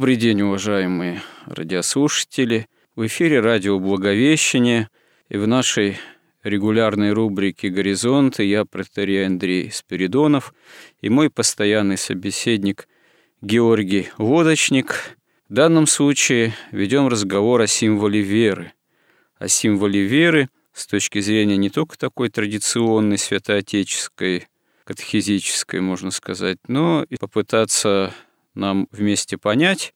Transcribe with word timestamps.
Добрый 0.00 0.16
день, 0.16 0.40
уважаемые 0.40 1.20
радиослушатели. 1.44 2.68
В 2.96 3.06
эфире 3.06 3.40
радио 3.40 3.78
«Благовещение» 3.78 4.88
и 5.28 5.36
в 5.36 5.46
нашей 5.46 5.98
регулярной 6.42 7.12
рубрике 7.12 7.68
«Горизонты» 7.68 8.44
я, 8.44 8.64
протерей 8.64 9.26
Андрей 9.26 9.70
Спиридонов, 9.70 10.54
и 11.02 11.10
мой 11.10 11.28
постоянный 11.28 11.98
собеседник 11.98 12.88
Георгий 13.42 14.08
Лодочник. 14.16 15.18
В 15.50 15.52
данном 15.52 15.86
случае 15.86 16.54
ведем 16.72 17.06
разговор 17.06 17.60
о 17.60 17.66
символе 17.66 18.22
веры. 18.22 18.72
О 19.38 19.48
символе 19.48 20.00
веры 20.00 20.48
с 20.72 20.86
точки 20.86 21.20
зрения 21.20 21.58
не 21.58 21.68
только 21.68 21.98
такой 21.98 22.30
традиционной 22.30 23.18
святоотеческой, 23.18 24.48
катехизической, 24.84 25.82
можно 25.82 26.10
сказать, 26.10 26.56
но 26.68 27.04
и 27.06 27.16
попытаться 27.16 28.14
нам 28.54 28.88
вместе 28.90 29.38
понять, 29.38 29.94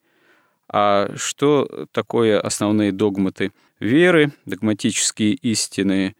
а 0.68 1.10
что 1.16 1.86
такое 1.92 2.40
основные 2.40 2.92
догматы 2.92 3.52
веры, 3.80 4.32
догматические 4.46 5.34
истины 5.34 6.16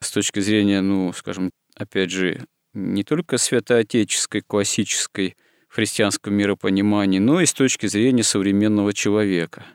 с 0.00 0.10
точки 0.10 0.40
зрения, 0.40 0.80
ну, 0.80 1.12
скажем, 1.12 1.50
опять 1.74 2.10
же, 2.10 2.44
не 2.74 3.02
только 3.02 3.38
святоотеческой, 3.38 4.42
классической, 4.42 5.36
в 5.68 5.74
христианском 5.74 6.34
миропонимании, 6.34 7.18
но 7.18 7.40
и 7.40 7.46
с 7.46 7.52
точки 7.52 7.86
зрения 7.86 8.22
современного 8.22 8.92
человека, 8.92 9.66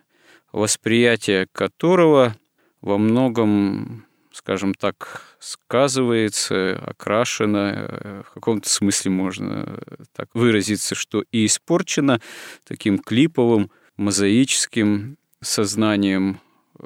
восприятие 0.51 1.47
которого 1.51 2.35
во 2.81 2.97
многом 2.97 4.05
скажем 4.33 4.73
так, 4.73 5.21
сказывается, 5.39 6.75
окрашено, 6.85 7.73
э, 7.75 8.21
в 8.25 8.33
каком-то 8.33 8.69
смысле 8.69 9.11
можно 9.11 9.79
так 10.13 10.29
выразиться, 10.33 10.95
что 10.95 11.23
и 11.31 11.45
испорчено 11.45 12.19
таким 12.65 12.99
клиповым, 12.99 13.71
мозаическим 13.95 15.17
сознанием 15.41 16.39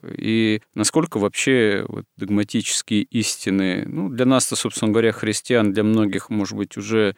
и 0.04 0.62
насколько 0.76 1.18
вообще 1.18 1.86
вот 1.88 2.06
догматические 2.18 3.04
истины, 3.04 3.86
ну, 3.88 4.10
для 4.10 4.26
нас-то, 4.26 4.56
собственно 4.56 4.92
говоря, 4.92 5.12
христиан, 5.12 5.72
для 5.72 5.84
многих, 5.84 6.30
может 6.30 6.58
быть, 6.58 6.78
уже 6.78 7.16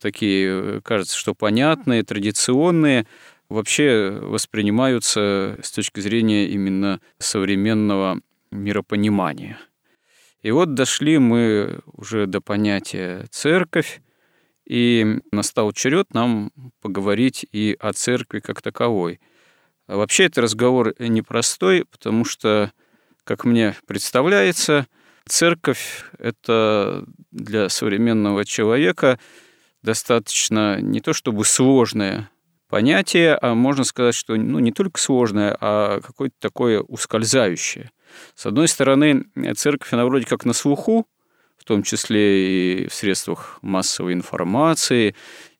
такие, 0.00 0.48
э, 0.48 0.80
кажется, 0.82 1.16
что 1.16 1.34
понятные, 1.34 2.02
традиционные, 2.02 3.06
вообще 3.48 4.18
воспринимаются 4.20 5.58
с 5.62 5.70
точки 5.70 6.00
зрения 6.00 6.48
именно 6.48 7.00
современного 7.18 8.20
миропонимания. 8.50 9.58
И 10.42 10.50
вот 10.50 10.74
дошли 10.74 11.18
мы 11.18 11.80
уже 11.86 12.26
до 12.26 12.40
понятия 12.40 13.26
церковь, 13.30 14.00
и 14.68 15.20
настал 15.32 15.72
черед 15.72 16.12
нам 16.12 16.52
поговорить 16.82 17.46
и 17.50 17.76
о 17.80 17.92
церкви 17.94 18.40
как 18.40 18.60
таковой. 18.60 19.18
Вообще 19.86 20.24
это 20.24 20.42
разговор 20.42 20.94
непростой, 20.98 21.86
потому 21.86 22.26
что, 22.26 22.70
как 23.24 23.44
мне 23.44 23.74
представляется, 23.86 24.86
церковь— 25.26 26.04
это 26.18 27.06
для 27.30 27.70
современного 27.70 28.44
человека 28.44 29.18
достаточно 29.82 30.80
не 30.82 31.00
то 31.00 31.14
чтобы 31.14 31.46
сложное 31.46 32.30
понятие, 32.68 33.38
а 33.40 33.54
можно 33.54 33.84
сказать, 33.84 34.14
что 34.14 34.36
ну, 34.36 34.58
не 34.58 34.72
только 34.72 35.00
сложное, 35.00 35.56
а 35.58 36.00
какое-то 36.02 36.36
такое 36.38 36.80
ускользающее. 36.82 37.90
С 38.34 38.46
одной 38.46 38.68
стороны, 38.68 39.26
церковь, 39.56 39.92
она 39.92 40.04
вроде 40.04 40.26
как 40.26 40.44
на 40.44 40.52
слуху, 40.52 41.06
в 41.58 41.64
том 41.64 41.82
числе 41.82 42.82
и 42.84 42.88
в 42.88 42.94
средствах 42.94 43.58
массовой 43.62 44.14
информации, 44.14 45.14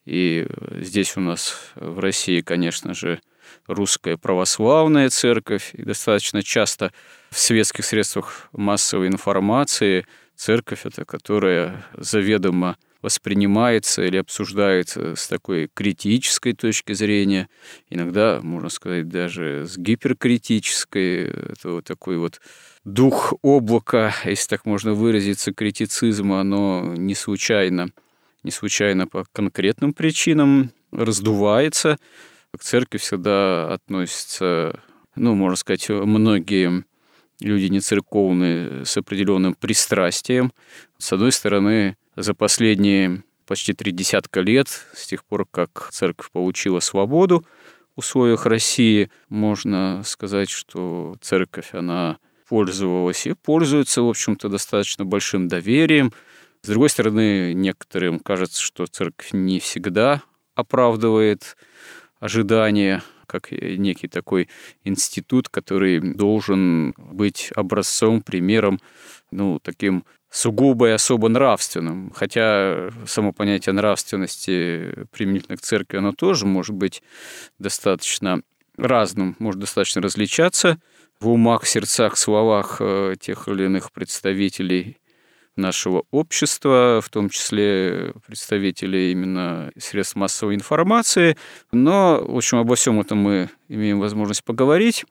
и 0.05 0.47
здесь 0.81 1.17
у 1.17 1.21
нас 1.21 1.73
в 1.75 1.99
России, 1.99 2.41
конечно 2.41 2.95
же, 2.95 3.21
русская 3.67 4.17
православная 4.17 5.11
церковь, 5.11 5.71
и 5.75 5.83
достаточно 5.83 6.43
часто 6.43 6.93
в 7.31 7.39
светских 7.39 7.85
средствах 7.85 8.49
массовой 8.53 9.09
информации 9.09 10.07
церковь 10.35 10.87
это, 10.87 11.05
которая 11.05 11.85
заведомо 11.95 12.77
воспринимается 13.03 14.03
или 14.03 14.17
обсуждается 14.17 15.15
с 15.15 15.29
такой 15.29 15.71
критической 15.73 16.53
точки 16.53 16.93
зрения, 16.93 17.49
иногда, 17.91 18.41
можно 18.43 18.69
сказать, 18.69 19.09
даже 19.09 19.67
с 19.67 19.77
гиперкритической. 19.79 21.27
Это 21.27 21.71
вот 21.71 21.85
такой 21.85 22.19
вот 22.19 22.41
дух 22.85 23.35
облака, 23.43 24.15
если 24.25 24.49
так 24.49 24.65
можно 24.65 24.95
выразиться, 24.95 25.55
критицизма, 25.55 26.41
оно 26.41 26.95
не 26.97 27.15
случайно, 27.15 27.91
не 28.43 28.51
случайно 28.51 29.07
по 29.07 29.25
конкретным 29.33 29.93
причинам 29.93 30.73
раздувается. 30.91 31.99
К 32.57 32.63
церкви 32.63 32.99
всегда 32.99 33.73
относятся, 33.75 34.81
ну, 35.15 35.35
можно 35.35 35.57
сказать, 35.57 35.89
многие 35.91 36.85
люди 37.41 37.66
не 37.66 37.81
церковные 37.81 38.84
с 38.84 38.97
определенным 38.97 39.54
пристрастием. 39.54 40.53
С 40.99 41.12
одной 41.12 41.32
стороны, 41.32 41.97
за 42.16 42.34
последние 42.34 43.22
почти 43.47 43.72
три 43.72 43.93
десятка 43.93 44.41
лет, 44.41 44.69
с 44.94 45.06
тех 45.06 45.25
пор, 45.25 45.47
как 45.50 45.88
церковь 45.91 46.31
получила 46.31 46.81
свободу 46.81 47.47
в 47.97 48.00
условиях 48.00 48.47
России, 48.47 49.10
можно 49.28 50.03
сказать, 50.04 50.50
что 50.50 51.16
церковь, 51.21 51.71
она 51.72 52.19
пользовалась 52.49 53.26
и 53.26 53.34
пользуется, 53.34 54.03
в 54.03 54.09
общем-то, 54.09 54.49
достаточно 54.49 55.05
большим 55.05 55.49
доверием. 55.49 56.12
С 56.62 56.69
другой 56.69 56.91
стороны, 56.91 57.53
некоторым 57.55 58.19
кажется, 58.19 58.60
что 58.60 58.87
церковь 58.87 59.32
не 59.32 59.60
всегда 59.60 60.22
оправдывает 60.55 61.56
ожидания 62.20 63.03
как 63.28 63.53
некий 63.53 64.09
такой 64.09 64.49
институт, 64.83 65.49
который 65.49 66.00
должен 66.00 66.94
быть 66.97 67.50
образцом, 67.55 68.22
примером, 68.22 68.81
ну, 69.31 69.61
таким 69.61 70.05
сугубо 70.31 70.89
и 70.89 70.93
особо 70.93 71.28
нравственным. 71.28 72.11
Хотя 72.15 72.91
само 73.06 73.33
понятие 73.33 73.75
нравственности 73.75 75.06
применительно 75.12 75.56
к 75.56 75.61
церкви, 75.61 75.99
оно 75.99 76.12
тоже 76.12 76.47
может 76.47 76.75
быть 76.75 77.03
достаточно 77.59 78.43
разным, 78.77 79.37
может 79.38 79.61
достаточно 79.61 80.03
различаться 80.03 80.81
в 81.21 81.28
умах, 81.28 81.67
сердцах, 81.67 82.17
словах 82.17 82.77
э, 82.81 83.15
тех 83.21 83.49
или 83.49 83.65
иных 83.65 83.93
представителей 83.93 84.99
нашего 85.59 86.05
общества, 86.11 87.01
в 87.05 87.11
том 87.11 87.29
числе 87.29 88.15
представителей 88.27 89.13
именно 89.13 89.71
средств 89.77 90.17
массовой 90.17 90.55
информации. 90.55 91.37
Но, 91.73 92.25
в 92.25 92.37
общем, 92.37 92.59
обо 92.59 92.77
всем 92.77 93.01
этом 93.01 93.19
мы 93.19 93.51
имеем 93.69 94.01
возможность 94.01 94.45
поговорить. 94.45 95.05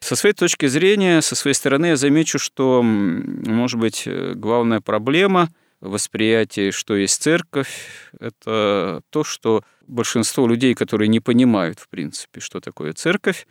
Со 0.00 0.14
своей 0.14 0.34
точки 0.34 0.66
зрения, 0.66 1.20
со 1.22 1.34
своей 1.34 1.54
стороны 1.54 1.86
я 1.86 1.96
замечу, 1.96 2.38
что, 2.38 2.82
может 2.82 3.80
быть, 3.80 4.06
главная 4.06 4.80
проблема 4.80 5.48
восприятия, 5.80 6.70
что 6.70 6.96
есть 6.96 7.22
церковь, 7.22 8.10
это 8.20 9.02
то, 9.10 9.24
что 9.24 9.62
большинство 9.86 10.46
людей, 10.46 10.74
которые 10.74 11.08
не 11.08 11.20
понимают, 11.20 11.78
в 11.78 11.88
принципе, 11.88 12.40
что 12.40 12.60
такое 12.60 12.92
церковь, 12.92 13.46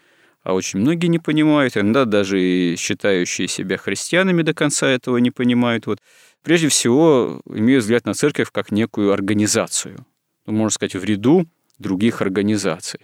а 0.47 0.53
очень 0.53 0.79
многие 0.79 1.07
не 1.07 1.19
понимают, 1.19 1.75
иногда 1.75 2.05
даже 2.05 2.41
и 2.41 2.77
считающие 2.77 3.49
себя 3.49 3.75
христианами 3.75 4.43
до 4.43 4.53
конца 4.53 4.87
этого 4.87 5.17
не 5.17 5.29
понимают. 5.29 5.87
Вот, 5.87 5.99
прежде 6.41 6.69
всего, 6.69 7.41
имеют 7.49 7.83
взгляд 7.83 8.05
на 8.05 8.13
церковь 8.13 8.49
как 8.53 8.71
некую 8.71 9.11
организацию, 9.11 10.05
ну, 10.45 10.53
можно 10.53 10.69
сказать, 10.69 10.95
в 10.95 11.03
ряду 11.03 11.47
других 11.79 12.21
организаций. 12.21 13.01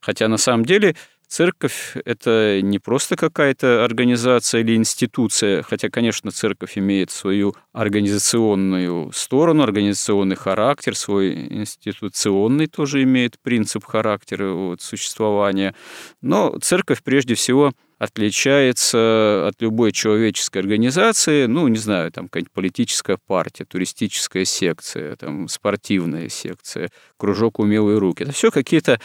Хотя 0.00 0.26
на 0.26 0.36
самом 0.36 0.64
деле 0.64 0.96
Церковь– 1.30 1.92
это 2.04 2.60
не 2.60 2.80
просто 2.80 3.14
какая-то 3.14 3.84
организация 3.84 4.62
или 4.62 4.74
институция, 4.74 5.62
хотя, 5.62 5.88
конечно, 5.88 6.32
церковь 6.32 6.76
имеет 6.76 7.12
свою 7.12 7.54
организационную 7.72 9.12
сторону, 9.12 9.62
организационный 9.62 10.34
характер, 10.34 10.96
свой 10.96 11.32
институционный 11.32 12.66
тоже 12.66 13.04
имеет 13.04 13.38
принцип 13.38 13.84
характера 13.84 14.50
вот, 14.50 14.82
существования. 14.82 15.76
Но 16.20 16.58
церковь 16.60 17.00
прежде 17.04 17.36
всего 17.36 17.72
отличается 18.00 19.46
от 19.46 19.62
любой 19.62 19.92
человеческой 19.92 20.58
организации, 20.58 21.46
ну, 21.46 21.68
не 21.68 21.78
знаю, 21.78 22.10
там 22.10 22.26
какая-нибудь 22.26 22.52
политическая 22.52 23.18
партия, 23.24 23.64
туристическая 23.66 24.44
секция, 24.44 25.14
там, 25.14 25.46
спортивная 25.46 26.28
секция, 26.28 26.90
кружок 27.18 27.60
умелые 27.60 27.98
руки. 27.98 28.24
Это 28.24 28.32
все 28.32 28.50
какие-то 28.50 28.98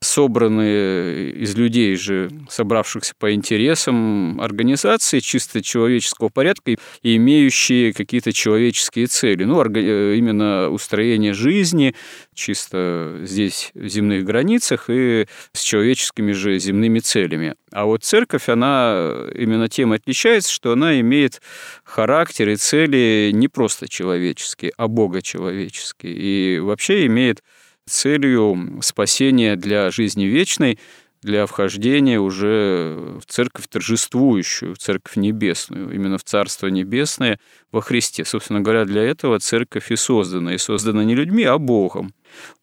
собранные 0.00 1.30
из 1.30 1.56
людей 1.56 1.96
же, 1.96 2.30
собравшихся 2.48 3.14
по 3.18 3.32
интересам 3.32 4.40
организации 4.40 5.20
чисто 5.20 5.62
человеческого 5.62 6.28
порядка 6.28 6.72
и 7.02 7.16
имеющие 7.16 7.92
какие-то 7.92 8.32
человеческие 8.32 9.06
цели. 9.06 9.44
Ну, 9.44 9.62
э, 9.62 10.16
именно 10.16 10.68
устроение 10.70 11.32
жизни 11.32 11.94
чисто 12.34 13.20
здесь, 13.22 13.70
в 13.74 13.88
земных 13.88 14.24
границах, 14.24 14.86
и 14.88 15.26
с 15.52 15.62
человеческими 15.62 16.32
же 16.32 16.58
земными 16.58 16.98
целями. 16.98 17.54
А 17.72 17.84
вот 17.84 18.04
церковь, 18.04 18.48
она 18.48 19.26
именно 19.34 19.68
тем 19.68 19.92
отличается, 19.92 20.52
что 20.52 20.72
она 20.72 21.00
имеет 21.00 21.40
характер 21.84 22.50
и 22.50 22.56
цели 22.56 23.30
не 23.32 23.48
просто 23.48 23.88
человеческие, 23.88 24.72
а 24.76 24.88
богочеловеческие. 24.88 26.14
И 26.14 26.58
вообще 26.58 27.06
имеет 27.06 27.42
целью 27.88 28.80
спасения 28.82 29.56
для 29.56 29.90
жизни 29.90 30.24
вечной, 30.24 30.78
для 31.26 31.44
вхождения 31.46 32.20
уже 32.20 33.18
в 33.20 33.26
церковь 33.26 33.66
торжествующую, 33.68 34.74
в 34.74 34.78
церковь 34.78 35.16
небесную, 35.16 35.92
именно 35.92 36.18
в 36.18 36.24
Царство 36.24 36.68
Небесное 36.68 37.38
во 37.72 37.80
Христе. 37.80 38.24
Собственно 38.24 38.60
говоря, 38.60 38.84
для 38.84 39.02
этого 39.02 39.38
церковь 39.40 39.90
и 39.90 39.96
создана. 39.96 40.54
И 40.54 40.58
создана 40.58 41.04
не 41.04 41.16
людьми, 41.16 41.42
а 41.42 41.58
Богом. 41.58 42.14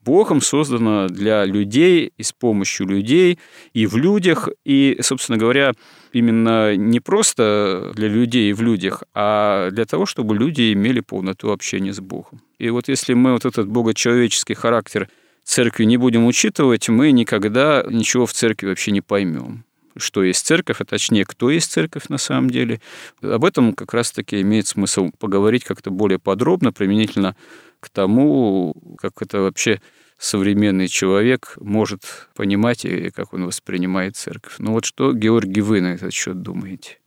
Богом 0.01 0.41
создана 0.41 1.07
для 1.09 1.45
людей 1.45 2.13
и 2.17 2.23
с 2.23 2.31
помощью 2.31 2.87
людей, 2.87 3.37
и 3.73 3.85
в 3.85 3.97
людях, 3.97 4.47
и, 4.63 4.97
собственно 5.01 5.37
говоря, 5.37 5.73
именно 6.13 6.75
не 6.75 7.01
просто 7.01 7.91
для 7.95 8.07
людей 8.07 8.49
и 8.49 8.53
в 8.53 8.61
людях, 8.61 9.03
а 9.13 9.71
для 9.71 9.85
того, 9.85 10.05
чтобы 10.05 10.35
люди 10.35 10.71
имели 10.71 11.01
полноту 11.01 11.51
общения 11.51 11.93
с 11.93 11.99
Богом. 11.99 12.41
И 12.59 12.69
вот 12.69 12.87
если 12.87 13.13
мы 13.13 13.33
вот 13.33 13.45
этот 13.45 13.67
богочеловеческий 13.67 14.55
характер 14.55 15.09
церкви 15.43 15.83
не 15.85 15.97
будем 15.97 16.25
учитывать, 16.25 16.89
мы 16.89 17.11
никогда 17.11 17.83
ничего 17.89 18.25
в 18.25 18.33
церкви 18.33 18.67
вообще 18.67 18.91
не 18.91 19.01
поймем 19.01 19.65
что 19.97 20.23
есть 20.23 20.45
церковь, 20.45 20.81
а 20.81 20.85
точнее, 20.85 21.25
кто 21.25 21.49
есть 21.49 21.71
церковь 21.71 22.09
на 22.09 22.17
самом 22.17 22.49
деле. 22.49 22.81
Об 23.21 23.45
этом 23.45 23.73
как 23.73 23.93
раз-таки 23.93 24.41
имеет 24.41 24.67
смысл 24.67 25.11
поговорить 25.19 25.63
как-то 25.63 25.91
более 25.91 26.19
подробно, 26.19 26.71
применительно 26.71 27.35
к 27.79 27.89
тому, 27.89 28.75
как 28.97 29.21
это 29.21 29.41
вообще 29.41 29.81
современный 30.17 30.87
человек 30.87 31.55
может 31.59 32.29
понимать 32.35 32.85
и 32.85 33.11
как 33.11 33.33
он 33.33 33.45
воспринимает 33.45 34.15
церковь. 34.15 34.55
Ну 34.59 34.73
вот 34.73 34.85
что, 34.85 35.13
Георгий, 35.13 35.61
вы 35.61 35.81
на 35.81 35.93
этот 35.93 36.13
счет 36.13 36.41
думаете? 36.41 36.99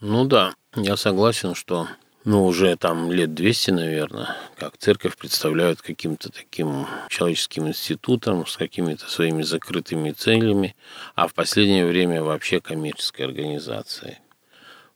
Ну 0.00 0.24
да, 0.24 0.54
я 0.74 0.96
согласен, 0.96 1.54
что 1.54 1.86
ну, 2.24 2.44
уже 2.44 2.76
там 2.76 3.10
лет 3.10 3.34
200, 3.34 3.70
наверное, 3.70 4.36
как 4.58 4.76
церковь 4.76 5.16
представляют 5.16 5.80
каким-то 5.80 6.30
таким 6.30 6.86
человеческим 7.08 7.68
институтом 7.68 8.46
с 8.46 8.56
какими-то 8.56 9.08
своими 9.10 9.42
закрытыми 9.42 10.10
целями, 10.10 10.76
а 11.14 11.28
в 11.28 11.34
последнее 11.34 11.86
время 11.86 12.22
вообще 12.22 12.60
коммерческой 12.60 13.22
организацией. 13.22 14.18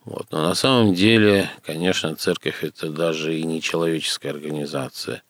Вот. 0.04 0.26
Но 0.32 0.42
на 0.42 0.54
самом 0.54 0.92
деле, 0.92 1.50
конечно, 1.64 2.14
церковь 2.14 2.62
это 2.62 2.90
даже 2.90 3.34
и 3.34 3.42
не 3.44 3.62
человеческая 3.62 4.30
организация. 4.30 5.22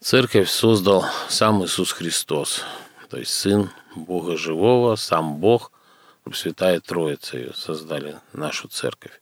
Церковь 0.00 0.48
создал 0.48 1.04
сам 1.28 1.64
Иисус 1.64 1.90
Христос, 1.90 2.62
то 3.08 3.18
есть 3.18 3.32
Сын 3.32 3.70
Бога 3.96 4.36
Живого, 4.36 4.94
сам 4.96 5.38
Бог, 5.38 5.72
Святая 6.32 6.80
Троица 6.80 7.36
ее 7.36 7.52
создали, 7.54 8.16
нашу 8.32 8.68
церковь. 8.68 9.20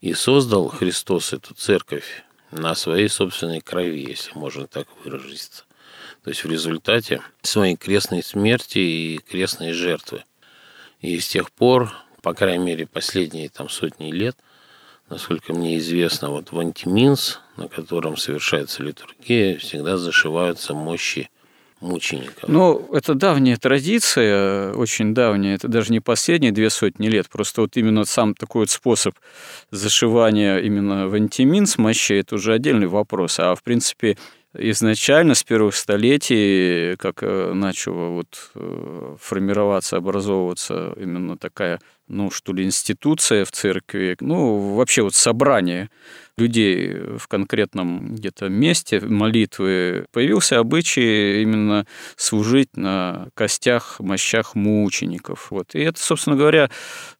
И 0.00 0.12
создал 0.14 0.68
Христос 0.68 1.32
эту 1.32 1.54
церковь 1.54 2.24
на 2.50 2.74
своей 2.74 3.08
собственной 3.08 3.60
крови, 3.60 4.06
если 4.08 4.32
можно 4.34 4.66
так 4.66 4.86
выразиться. 5.04 5.64
То 6.22 6.30
есть 6.30 6.44
в 6.44 6.50
результате 6.50 7.22
своей 7.42 7.76
крестной 7.76 8.22
смерти 8.22 8.78
и 8.78 9.18
крестной 9.18 9.72
жертвы. 9.72 10.24
И 11.00 11.18
с 11.18 11.28
тех 11.28 11.50
пор, 11.50 11.92
по 12.22 12.34
крайней 12.34 12.64
мере, 12.64 12.86
последние 12.86 13.48
там 13.48 13.68
сотни 13.68 14.10
лет, 14.10 14.36
насколько 15.08 15.52
мне 15.52 15.78
известно, 15.78 16.30
вот 16.30 16.52
в 16.52 16.58
Антиминс, 16.58 17.40
на 17.56 17.68
котором 17.68 18.16
совершается 18.16 18.82
литургия, 18.82 19.58
всегда 19.58 19.96
зашиваются 19.96 20.74
мощи 20.74 21.30
мучеников. 21.80 22.48
Ну, 22.48 22.88
это 22.92 23.14
давняя 23.14 23.56
традиция, 23.56 24.72
очень 24.72 25.14
давняя, 25.14 25.54
это 25.54 25.68
даже 25.68 25.92
не 25.92 26.00
последние 26.00 26.52
две 26.52 26.70
сотни 26.70 27.08
лет, 27.08 27.28
просто 27.28 27.62
вот 27.62 27.76
именно 27.76 28.04
сам 28.04 28.34
такой 28.34 28.62
вот 28.62 28.70
способ 28.70 29.14
зашивания 29.70 30.58
именно 30.58 31.08
в 31.08 31.14
антиминс 31.14 31.78
мощей, 31.78 32.20
это 32.20 32.36
уже 32.36 32.54
отдельный 32.54 32.86
вопрос, 32.86 33.38
а 33.38 33.54
в 33.54 33.62
принципе 33.62 34.16
изначально 34.58 35.34
с 35.34 35.44
первых 35.44 35.74
столетий, 35.74 36.96
как 36.96 37.22
э, 37.22 37.52
начала 37.52 38.08
вот 38.08 38.50
э, 38.54 39.16
формироваться, 39.20 39.96
образовываться 39.96 40.94
именно 40.96 41.36
такая, 41.36 41.80
ну, 42.08 42.30
что 42.30 42.52
ли, 42.52 42.64
институция 42.64 43.44
в 43.44 43.52
церкви, 43.52 44.16
ну, 44.20 44.74
вообще 44.74 45.02
вот 45.02 45.14
собрание 45.14 45.90
людей 46.38 46.94
в 47.18 47.28
конкретном 47.28 48.14
где-то 48.14 48.48
месте 48.48 49.00
молитвы, 49.00 50.06
появился 50.12 50.58
обычай 50.58 51.42
именно 51.42 51.86
служить 52.16 52.76
на 52.76 53.28
костях, 53.34 54.00
мощах 54.00 54.54
мучеников. 54.54 55.50
Вот. 55.50 55.74
И 55.74 55.80
это, 55.80 56.00
собственно 56.00 56.36
говоря, 56.36 56.70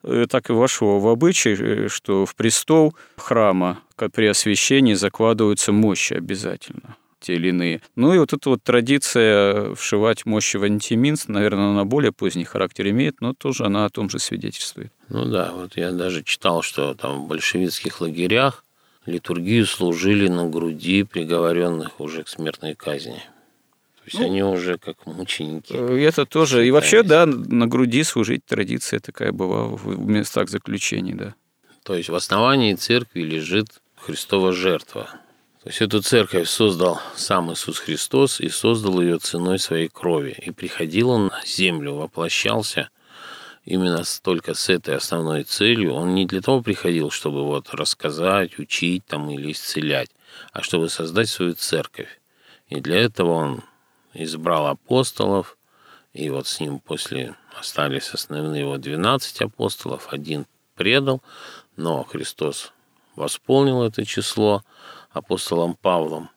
э, 0.02 0.26
так 0.28 0.50
и 0.50 0.52
вошло 0.52 1.00
в 1.00 1.08
обычай, 1.08 1.88
что 1.88 2.26
в 2.26 2.34
престол 2.34 2.94
храма 3.16 3.80
при 4.12 4.26
освящении 4.26 4.94
закладываются 4.94 5.72
мощи 5.72 6.14
обязательно 6.14 6.96
те 7.20 7.34
или 7.34 7.48
иные. 7.48 7.80
Ну 7.94 8.14
и 8.14 8.18
вот 8.18 8.32
эта 8.32 8.48
вот 8.50 8.62
традиция 8.62 9.74
вшивать 9.74 10.26
мощи 10.26 10.56
в 10.56 10.62
антиминс, 10.62 11.28
наверное, 11.28 11.70
она 11.70 11.84
более 11.84 12.12
поздний 12.12 12.44
характер 12.44 12.88
имеет, 12.90 13.20
но 13.20 13.34
тоже 13.34 13.64
она 13.64 13.84
о 13.84 13.90
том 13.90 14.10
же 14.10 14.18
свидетельствует. 14.18 14.92
Ну 15.08 15.24
да, 15.24 15.52
вот 15.52 15.76
я 15.76 15.92
даже 15.92 16.22
читал, 16.22 16.62
что 16.62 16.94
там 16.94 17.24
в 17.24 17.28
большевистских 17.28 18.00
лагерях 18.00 18.64
литургию 19.06 19.66
служили 19.66 20.28
на 20.28 20.48
груди 20.48 21.04
приговоренных 21.04 22.00
уже 22.00 22.24
к 22.24 22.28
смертной 22.28 22.74
казни. 22.74 23.22
То 23.96 24.02
есть 24.06 24.18
ну, 24.20 24.26
они 24.26 24.42
уже 24.42 24.78
как 24.78 25.04
мученики. 25.06 25.72
Э, 25.72 25.98
это 25.98 26.26
тоже. 26.26 26.58
Считались. 26.58 26.68
И 26.68 26.70
вообще, 26.70 27.02
да, 27.02 27.26
на 27.26 27.66
груди 27.66 28.04
служить 28.04 28.44
традиция 28.44 29.00
такая 29.00 29.32
была 29.32 29.64
в 29.64 29.98
местах 29.98 30.48
заключений, 30.48 31.14
да. 31.14 31.34
То 31.82 31.94
есть 31.94 32.08
в 32.08 32.14
основании 32.14 32.74
церкви 32.74 33.22
лежит 33.22 33.80
Христова 33.96 34.52
жертва. 34.52 35.08
То 35.66 35.70
есть 35.70 35.82
эту 35.82 36.00
церковь 36.00 36.48
создал 36.48 37.00
сам 37.16 37.52
Иисус 37.52 37.80
Христос 37.80 38.40
и 38.40 38.48
создал 38.48 39.00
ее 39.00 39.18
ценой 39.18 39.58
своей 39.58 39.88
крови. 39.88 40.30
И 40.46 40.52
приходил 40.52 41.10
он 41.10 41.26
на 41.26 41.42
землю, 41.44 41.94
воплощался 41.94 42.88
именно 43.64 44.04
только 44.22 44.54
с 44.54 44.68
этой 44.68 44.94
основной 44.94 45.42
целью. 45.42 45.94
Он 45.94 46.14
не 46.14 46.24
для 46.24 46.40
того 46.40 46.62
приходил, 46.62 47.10
чтобы 47.10 47.42
вот 47.42 47.70
рассказать, 47.74 48.60
учить 48.60 49.04
там 49.06 49.28
или 49.28 49.50
исцелять, 49.50 50.10
а 50.52 50.62
чтобы 50.62 50.88
создать 50.88 51.28
свою 51.28 51.54
церковь. 51.54 52.20
И 52.68 52.80
для 52.80 53.00
этого 53.00 53.32
он 53.32 53.64
избрал 54.14 54.68
апостолов, 54.68 55.58
и 56.12 56.30
вот 56.30 56.46
с 56.46 56.60
ним 56.60 56.78
после 56.78 57.34
остались 57.58 58.10
основные 58.10 58.60
его 58.60 58.78
12 58.78 59.40
апостолов, 59.40 60.12
один 60.12 60.46
предал, 60.76 61.24
но 61.76 62.04
Христос 62.04 62.72
восполнил 63.16 63.82
это 63.82 64.04
число 64.04 64.62
апостолом 65.16 65.74
Павлом. 65.74 66.30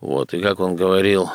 Вот, 0.00 0.32
и 0.34 0.40
как 0.40 0.60
он 0.60 0.76
говорил 0.76 1.30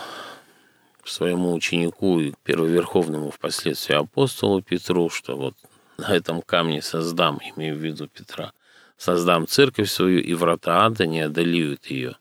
своему 1.04 1.54
ученику 1.54 2.20
и 2.20 2.34
первоверховному 2.44 3.30
впоследствии 3.32 3.96
апостолу 3.96 4.62
Петру, 4.62 5.10
что 5.10 5.36
вот 5.36 5.56
на 5.98 6.16
этом 6.16 6.42
камне 6.42 6.82
создам, 6.82 7.40
имею 7.56 7.76
в 7.76 7.80
виду 7.80 8.08
Петра, 8.08 8.54
создам 8.98 9.48
церковь 9.48 9.90
свою, 9.90 10.20
и 10.20 10.34
врата 10.34 10.86
ада 10.86 11.06
не 11.06 11.22
одолеют 11.22 11.88
ее. 11.88 12.16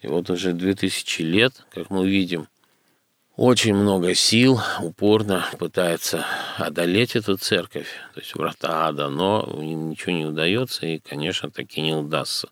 И 0.00 0.06
вот 0.06 0.30
уже 0.30 0.52
две 0.52 0.74
тысячи 0.74 1.22
лет, 1.22 1.64
как 1.70 1.90
мы 1.90 2.08
видим, 2.08 2.48
очень 3.36 3.74
много 3.74 4.14
сил 4.14 4.60
упорно 4.80 5.44
пытается 5.58 6.24
одолеть 6.58 7.16
эту 7.16 7.36
церковь, 7.36 7.88
то 8.14 8.20
есть 8.20 8.34
врата 8.34 8.86
ада, 8.86 9.08
но 9.08 9.42
им 9.60 9.90
ничего 9.90 10.12
не 10.12 10.26
удается, 10.26 10.86
и, 10.86 10.98
конечно, 10.98 11.50
таки 11.50 11.80
не 11.80 11.94
удастся. 11.94 12.48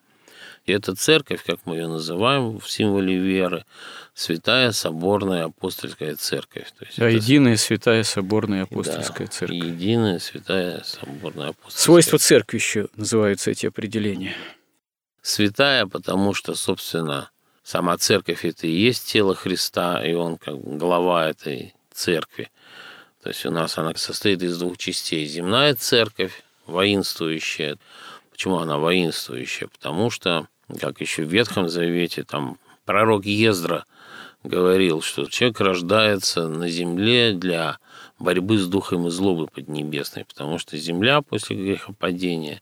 И 0.65 0.73
эта 0.73 0.95
церковь, 0.95 1.43
как 1.43 1.59
мы 1.65 1.75
ее 1.75 1.87
называем 1.87 2.59
в 2.59 2.69
символе 2.69 3.15
веры, 3.17 3.65
святая 4.13 4.71
соборная 4.71 5.45
апостольская 5.45 6.15
церковь. 6.15 6.71
То 6.77 6.85
есть 6.85 6.97
да, 6.99 7.07
это... 7.07 7.15
единая 7.15 7.57
святая 7.57 8.03
соборная 8.03 8.63
апостольская 8.63 9.27
да, 9.27 9.33
церковь. 9.33 9.57
Единая 9.57 10.19
святая 10.19 10.83
соборная 10.83 11.49
апостольская 11.49 11.83
Свойства 11.83 12.19
церкви 12.19 12.57
еще 12.57 12.87
называются 12.95 13.51
эти 13.51 13.65
определения. 13.65 14.35
Святая, 15.23 15.87
потому 15.87 16.33
что, 16.33 16.53
собственно, 16.55 17.31
сама 17.63 17.97
церковь 17.97 18.45
это 18.45 18.67
и 18.67 18.71
есть 18.71 19.05
тело 19.07 19.33
Христа, 19.35 20.03
и 20.05 20.13
он 20.13 20.37
как 20.37 20.59
глава 20.59 21.29
этой 21.29 21.73
церкви. 21.91 22.49
То 23.23 23.29
есть 23.29 23.45
у 23.45 23.51
нас 23.51 23.77
она 23.77 23.93
состоит 23.95 24.41
из 24.41 24.57
двух 24.57 24.77
частей. 24.77 25.25
Земная 25.25 25.75
церковь, 25.75 26.43
воинствующая. 26.65 27.77
Почему 28.31 28.57
она 28.57 28.77
воинствующая? 28.77 29.67
Потому 29.67 30.09
что, 30.09 30.47
как 30.79 31.01
еще 31.01 31.23
в 31.23 31.31
Ветхом 31.31 31.69
Завете, 31.69 32.23
там 32.23 32.57
пророк 32.85 33.25
Ездра 33.25 33.85
говорил, 34.43 35.01
что 35.01 35.25
человек 35.25 35.59
рождается 35.59 36.47
на 36.47 36.67
земле 36.67 37.33
для 37.33 37.77
борьбы 38.19 38.57
с 38.57 38.67
духом 38.67 39.07
и 39.07 39.11
злобы 39.11 39.47
поднебесной, 39.47 40.25
потому 40.25 40.57
что 40.57 40.77
земля 40.77 41.21
после 41.21 41.55
грехопадения, 41.55 42.61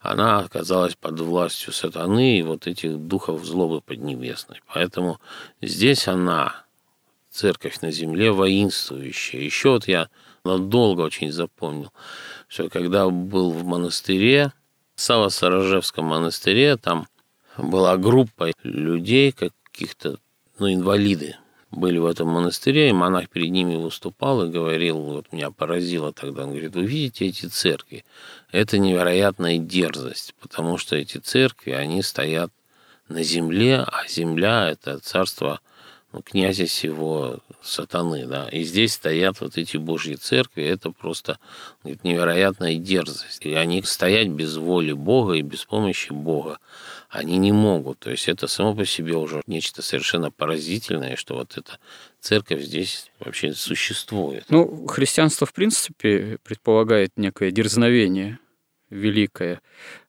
она 0.00 0.40
оказалась 0.40 0.96
под 0.96 1.20
властью 1.20 1.72
сатаны 1.72 2.38
и 2.38 2.42
вот 2.42 2.66
этих 2.66 2.98
духов 2.98 3.44
злобы 3.44 3.80
поднебесной. 3.80 4.60
Поэтому 4.72 5.20
здесь 5.60 6.08
она, 6.08 6.64
церковь 7.30 7.80
на 7.82 7.90
земле, 7.92 8.32
воинствующая. 8.32 9.40
Еще 9.40 9.70
вот 9.70 9.86
я 9.86 10.08
надолго 10.44 11.02
очень 11.02 11.30
запомнил, 11.30 11.92
что 12.48 12.68
когда 12.68 13.08
был 13.08 13.52
в 13.52 13.64
монастыре, 13.64 14.52
в 14.96 15.00
Саво-Саражевском 15.00 16.02
монастыре, 16.02 16.76
там 16.76 17.06
была 17.58 17.96
группа 17.96 18.52
людей, 18.62 19.32
каких-то, 19.32 20.18
ну, 20.58 20.72
инвалиды 20.72 21.36
были 21.70 21.98
в 21.98 22.06
этом 22.06 22.28
монастыре, 22.28 22.90
и 22.90 22.92
монах 22.92 23.30
перед 23.30 23.50
ними 23.50 23.76
выступал 23.76 24.44
и 24.44 24.50
говорил, 24.50 24.98
вот 24.98 25.32
меня 25.32 25.50
поразило 25.50 26.12
тогда, 26.12 26.44
он 26.44 26.50
говорит, 26.50 26.74
вы 26.74 26.84
видите 26.84 27.26
эти 27.26 27.46
церкви? 27.46 28.04
Это 28.50 28.78
невероятная 28.78 29.58
дерзость, 29.58 30.34
потому 30.40 30.76
что 30.76 30.96
эти 30.96 31.18
церкви, 31.18 31.70
они 31.70 32.02
стоят 32.02 32.50
на 33.08 33.22
земле, 33.22 33.78
а 33.80 34.06
земля– 34.06 34.70
это 34.70 34.98
царство 34.98 35.60
ну, 36.12 36.20
князя 36.20 36.66
сего 36.66 37.38
сатаны, 37.62 38.26
да, 38.26 38.48
и 38.48 38.64
здесь 38.64 38.92
стоят 38.94 39.40
вот 39.40 39.56
эти 39.56 39.78
божьи 39.78 40.14
церкви, 40.14 40.62
это 40.64 40.90
просто 40.90 41.38
говорит, 41.82 42.04
невероятная 42.04 42.76
дерзость, 42.76 43.46
и 43.46 43.54
они 43.54 43.82
стоять 43.82 44.28
без 44.28 44.56
воли 44.56 44.92
Бога 44.92 45.34
и 45.34 45.42
без 45.42 45.64
помощи 45.64 46.12
Бога, 46.12 46.58
они 47.12 47.36
не 47.36 47.52
могут, 47.52 48.00
то 48.00 48.10
есть 48.10 48.28
это 48.28 48.48
само 48.48 48.74
по 48.74 48.84
себе 48.84 49.14
уже 49.14 49.42
нечто 49.46 49.82
совершенно 49.82 50.30
поразительное, 50.30 51.14
что 51.16 51.36
вот 51.36 51.56
эта 51.56 51.78
церковь 52.20 52.62
здесь 52.62 53.10
вообще 53.20 53.52
существует. 53.52 54.46
Ну, 54.48 54.86
христианство, 54.86 55.46
в 55.46 55.52
принципе, 55.52 56.38
предполагает 56.42 57.10
некое 57.16 57.50
дерзновение 57.52 58.38
великое, 58.90 59.60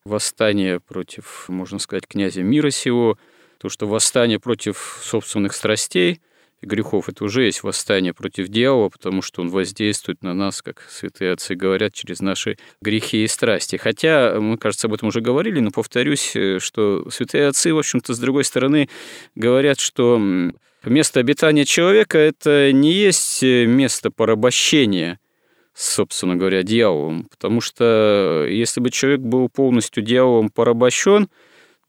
восстание 0.04 0.80
против, 0.80 1.46
можно 1.48 1.78
сказать, 1.80 2.08
князя 2.08 2.42
мира 2.42 2.72
сего– 2.72 3.20
то, 3.64 3.70
что 3.70 3.88
восстание 3.88 4.42
против 4.42 5.00
собственных 5.02 5.54
страстей 5.54 6.20
грехов– 6.66 7.10
это 7.10 7.24
уже 7.24 7.46
есть 7.46 7.64
восстание 7.64 8.14
против 8.14 8.48
дьявола, 8.48 8.90
потому 8.90 9.22
что 9.22 9.42
он 9.42 9.50
воздействует 9.50 10.24
на 10.24 10.34
нас, 10.34 10.62
как 10.62 10.86
святые 10.90 11.34
отцы 11.34 11.56
говорят, 11.56 11.94
через 11.94 12.20
наши 12.22 12.58
грехи 12.82 13.24
и 13.24 13.28
страсти. 13.28 13.76
Хотя, 13.78 14.40
мы, 14.40 14.58
кажется, 14.58 14.88
об 14.88 14.94
этом 14.94 15.10
уже 15.10 15.22
говорили, 15.22 15.60
но 15.60 15.72
повторюсь, 15.72 16.36
э, 16.36 16.60
что 16.60 17.10
святые 17.10 17.48
отцы, 17.48 17.74
в 17.74 17.78
общем-то, 17.78 18.14
с 18.14 18.20
другой 18.20 18.44
стороны, 18.44 18.90
говорят, 19.36 19.80
что 19.80 20.22
место 20.84 21.20
обитания 21.20 21.66
человека– 21.66 22.18
это 22.20 22.72
не 22.72 22.92
есть 22.92 23.44
э, 23.44 23.66
место 23.66 24.12
порабощения– 24.12 25.20
собственно 25.74 26.36
говоря, 26.36 26.64
дьяволом. 26.64 27.28
Потому 27.30 27.62
что 27.62 28.46
если 28.50 28.80
бы 28.80 28.92
человек 28.92 29.22
был 29.22 29.50
полностью 29.50 30.04
дьяволом 30.04 30.50
порабощен, 30.50 31.30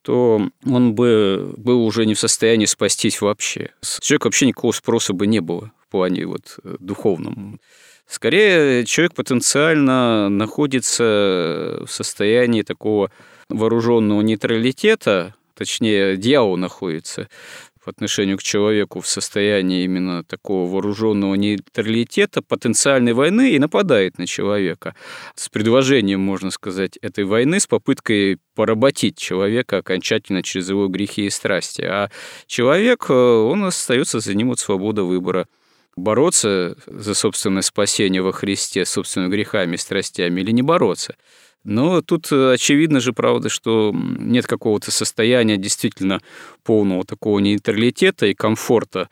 то 0.05 0.51
он 0.67 0.95
бы 0.95 1.55
был 1.57 1.83
уже 1.83 2.05
не 2.05 2.13
в 2.13 2.19
состоянии 2.19 2.67
спастись 2.67 3.23
вообще. 3.23 3.71
С 3.81 4.01
человека 4.01 4.27
вообще 4.27 4.47
никакого 4.47 4.73
спроса 4.73 5.15
бы 5.15 5.27
не 5.27 5.41
было 5.41 5.73
в 5.81 5.91
плане 5.91 6.27
вот 6.27 6.59
э, 6.63 6.77
духовном. 6.79 7.59
Скорее, 8.07 8.85
человек 8.85 9.15
потенциально 9.15 10.29
находится 10.29 11.81
в 11.87 11.89
состоянии 11.89 12.61
такого 12.61 13.11
вооруженного 13.49 14.21
нейтралитета, 14.21 15.35
точнее, 15.55 16.19
дьявол 16.19 16.59
находится 16.59 17.29
по 17.85 17.91
отношению 17.91 18.39
к 18.39 18.43
человеку 18.43 19.01
в 19.01 19.07
состоянии 19.07 19.85
именно 19.85 20.25
такого 20.25 20.71
вооруженного 20.71 21.35
нейтралитета, 21.35 22.41
потенциальной 22.41 23.13
войны 23.13 23.53
и 23.53 23.59
нападает 23.59 24.17
на 24.17 24.27
человека. 24.27 24.95
С 25.35 25.51
предложением, 25.51 26.21
можно 26.21 26.51
сказать, 26.51 26.97
этой 27.03 27.25
войны, 27.25 27.61
с 27.61 27.67
попыткой 27.67 28.39
поработить 28.55 29.19
человека 29.19 29.79
окончательно 29.79 30.43
через 30.43 30.71
его 30.71 30.89
грехи 30.89 31.27
и 31.27 31.31
страсти. 31.31 31.83
А 31.83 32.11
человек, 32.47 33.07
э, 33.11 33.13
он 33.13 33.65
остается 33.65 34.21
за 34.21 34.35
ним 34.35 34.49
вот 34.49 34.61
свобода 34.61 35.03
выбора 35.05 35.47
бороться 35.97 36.77
за 36.87 37.15
собственное 37.15 37.63
спасение 37.63 38.23
во 38.23 38.33
Христе, 38.33 38.85
собственными 38.85 39.31
грехами 39.31 39.75
и 39.75 39.79
страстями 39.79 40.41
или 40.41 40.53
не 40.53 40.63
бороться. 40.63 41.17
Но 41.65 42.03
тут 42.03 42.31
э, 42.31 42.53
очевидно 42.53 43.01
же, 43.01 43.15
правда, 43.15 43.49
что 43.49 43.91
нет 43.95 44.47
какого-то 44.47 44.91
состояния 44.91 45.57
действительно 45.57 46.21
полного 46.63 47.05
такого 47.05 47.39
нейтралитета 47.39 48.27
и 48.27 48.35
комфорта 48.35 49.09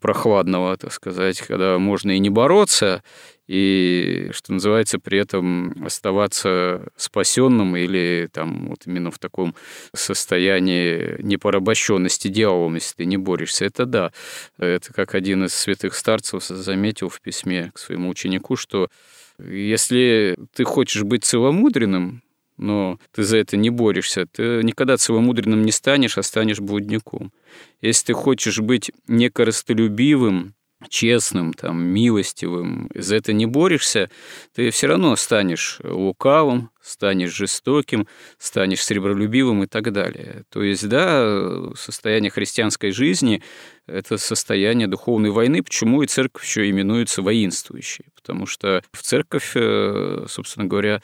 прохладного, 0.00 0.76
так 0.76 0.92
сказать, 0.92 1.40
когда 1.40 1.78
можно 1.78 2.10
и 2.10 2.18
не 2.18 2.28
бороться, 2.28 3.02
и, 3.46 4.30
что 4.32 4.52
называется, 4.52 4.98
при 4.98 5.18
этом 5.18 5.84
оставаться 5.84 6.88
спасенным 6.96 7.76
или 7.76 8.28
там 8.32 8.68
вот 8.68 8.86
именно 8.86 9.10
в 9.10 9.18
таком 9.18 9.54
состоянии 9.94 11.20
непорабощенности 11.22 12.28
дьяволом, 12.28 12.74
если 12.74 12.96
ты 12.96 13.04
не 13.06 13.16
борешься. 13.16 13.64
Это 13.64 13.86
да. 13.86 14.12
Это 14.58 14.92
как 14.92 15.14
один 15.14 15.44
из 15.44 15.54
святых 15.54 15.94
старцев 15.94 16.44
заметил 16.44 17.08
в 17.08 17.20
письме 17.20 17.70
к 17.74 17.78
своему 17.78 18.08
ученику, 18.08 18.56
что 18.56 18.88
если 19.38 20.36
ты 20.54 20.64
хочешь 20.64 21.02
быть 21.02 21.24
целомудренным, 21.24 22.22
но 22.56 22.98
ты 23.12 23.24
за 23.24 23.38
это 23.38 23.56
не 23.56 23.70
борешься, 23.70 24.26
ты 24.26 24.62
никогда 24.62 24.96
целомудренным 24.96 25.62
не 25.62 25.72
станешь, 25.72 26.18
а 26.18 26.22
станешь 26.22 26.60
блудником. 26.60 27.32
Если 27.80 28.06
ты 28.06 28.12
хочешь 28.12 28.60
быть 28.60 28.92
некоростолюбивым, 29.08 30.54
честным, 30.88 31.52
там, 31.52 31.82
милостивым, 31.82 32.90
за 32.94 33.16
это 33.16 33.32
не 33.32 33.46
борешься, 33.46 34.10
ты 34.54 34.70
все 34.70 34.86
равно 34.86 35.16
станешь 35.16 35.78
лукавым, 35.82 36.70
станешь 36.82 37.34
жестоким, 37.34 38.06
станешь 38.38 38.84
сребролюбивым 38.84 39.64
и 39.64 39.66
так 39.66 39.92
далее. 39.92 40.44
То 40.50 40.62
есть, 40.62 40.88
да, 40.88 41.72
состояние 41.76 42.30
христианской 42.30 42.90
жизни– 42.90 43.42
это 43.86 44.18
состояние 44.18 44.86
духовной 44.86 45.30
войны, 45.30 45.62
почему 45.62 46.02
и 46.02 46.06
церковь 46.06 46.44
еще 46.44 46.68
именуется 46.68 47.22
воинствующей, 47.22 48.06
потому 48.14 48.46
что 48.46 48.82
в 48.92 49.02
церковь, 49.02 49.52
э, 49.54 50.26
собственно 50.28 50.66
говоря, 50.66 51.02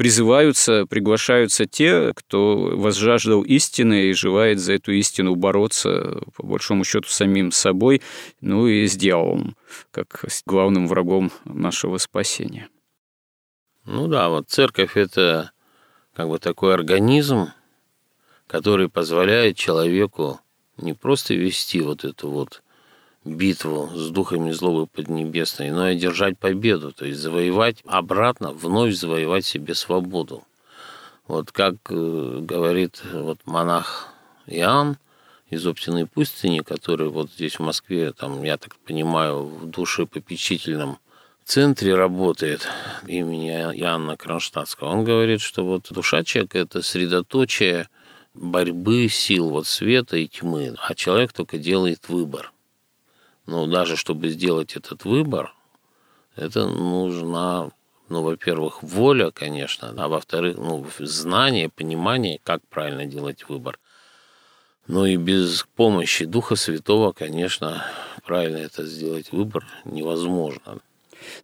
призываются, 0.00 0.86
приглашаются 0.86 1.66
те, 1.66 2.14
кто 2.14 2.72
возжаждал 2.74 3.42
истины 3.42 4.04
и 4.04 4.14
желает 4.14 4.58
за 4.58 4.72
эту 4.72 4.92
истину 4.92 5.34
бороться, 5.34 6.22
по 6.36 6.46
большому 6.46 6.84
счету, 6.84 7.06
самим 7.10 7.52
собой, 7.52 8.00
ну 8.40 8.66
и 8.66 8.86
с 8.86 8.96
дьяволом, 8.96 9.56
как 9.90 10.24
с 10.26 10.42
главным 10.46 10.88
врагом 10.88 11.30
нашего 11.44 11.98
спасения. 11.98 12.70
Ну 13.84 14.08
да, 14.08 14.30
вот 14.30 14.48
церковь– 14.48 14.92
это 14.96 15.50
как 16.14 16.30
бы 16.30 16.38
такой 16.38 16.72
организм, 16.72 17.48
который 18.46 18.88
позволяет 18.88 19.58
человеку 19.58 20.40
не 20.78 20.94
просто 20.94 21.34
вести 21.34 21.82
вот 21.82 22.06
эту 22.06 22.30
вот 22.30 22.62
битву 23.24 23.90
с 23.94 24.10
духами 24.10 24.50
злобы 24.50 24.86
поднебесной, 24.86 25.70
но 25.70 25.88
и 25.88 25.92
одержать 25.92 26.38
победу, 26.38 26.92
то 26.92 27.04
есть 27.04 27.20
завоевать 27.20 27.82
обратно, 27.86 28.52
вновь 28.52 28.94
завоевать 28.94 29.44
себе 29.44 29.74
свободу. 29.74 30.44
Вот 31.26 31.52
как 31.52 31.74
э, 31.90 32.38
говорит 32.40 33.02
вот 33.12 33.38
монах 33.44 34.08
Иоанн 34.46 34.96
из 35.50 35.66
Оптиной 35.66 36.06
пустыни, 36.06 36.60
который 36.60 37.08
вот 37.08 37.30
здесь 37.30 37.56
в 37.56 37.62
Москве, 37.62 38.12
там, 38.12 38.42
я 38.42 38.56
так 38.56 38.74
понимаю, 38.76 39.44
в 39.44 39.66
душепопечительном 39.66 40.98
центре 41.44 41.94
работает 41.94 42.66
имени 43.06 43.50
Иоанна 43.50 44.16
Кронштадтского, 44.16 44.88
он 44.88 45.04
говорит, 45.04 45.40
что 45.40 45.64
вот 45.64 45.88
душа 45.90 46.24
человека– 46.24 46.58
это 46.60 46.80
средоточие 46.82 47.88
борьбы 48.32 49.08
сил 49.08 49.50
вот 49.50 49.66
света 49.66 50.16
и 50.16 50.26
тьмы, 50.26 50.74
а 50.78 50.94
человек 50.94 51.32
только 51.32 51.58
делает 51.58 52.08
выбор– 52.08 52.52
но 53.46 53.66
даже 53.66 53.96
чтобы 53.96 54.28
сделать 54.28 54.76
этот 54.76 55.04
выбор, 55.04 55.54
это 56.36 56.66
нужна, 56.66 57.70
ну, 58.08 58.22
во-первых, 58.22 58.82
воля, 58.82 59.30
конечно, 59.30 59.94
а 59.96 60.08
во-вторых, 60.08 60.56
ну, 60.56 60.86
знание, 60.98 61.68
понимание, 61.68 62.40
как 62.42 62.60
правильно 62.68 63.06
делать 63.06 63.48
выбор. 63.48 63.78
Ну 64.86 65.06
и 65.06 65.16
без 65.16 65.66
помощи 65.76 66.24
Духа 66.24 66.56
Святого, 66.56 67.12
конечно, 67.12 67.84
правильно 68.24 68.56
это 68.56 68.84
сделать 68.86 69.30
выбор 69.30 69.64
невозможно. 69.84 70.80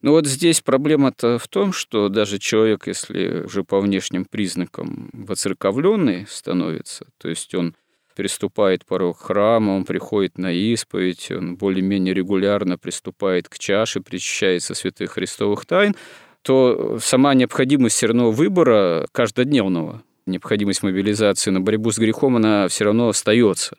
Ну 0.02 0.12
вот 0.12 0.26
здесь 0.26 0.60
проблема-то 0.60 1.38
в 1.38 1.48
том, 1.48 1.72
что 1.72 2.08
даже 2.08 2.38
человек, 2.38 2.86
если 2.86 3.42
уже 3.44 3.62
по 3.62 3.80
внешним 3.80 4.24
признакам 4.24 5.10
воцерковленный 5.12 6.26
становится, 6.26 7.06
то 7.18 7.28
есть 7.28 7.54
он 7.54 7.74
переступает 8.16 8.84
порог 8.86 9.20
храма, 9.20 9.72
он 9.72 9.84
приходит 9.84 10.38
на 10.38 10.50
исповедь, 10.50 11.30
он 11.30 11.56
более-менее 11.56 12.14
регулярно 12.14 12.78
приступает 12.78 13.48
к 13.48 13.58
чаше, 13.58 14.00
причащается 14.00 14.74
святых 14.74 15.12
христовых 15.12 15.66
тайн, 15.66 15.94
то 16.42 16.98
сама 17.00 17.34
необходимость 17.34 17.96
все 17.96 18.06
равно 18.06 18.30
выбора 18.30 19.06
каждодневного, 19.12 20.02
необходимость 20.24 20.82
мобилизации 20.82 21.50
на 21.50 21.60
борьбу 21.60 21.92
с 21.92 21.98
грехом, 21.98 22.36
она 22.36 22.68
все 22.68 22.84
равно 22.84 23.08
остается. 23.08 23.76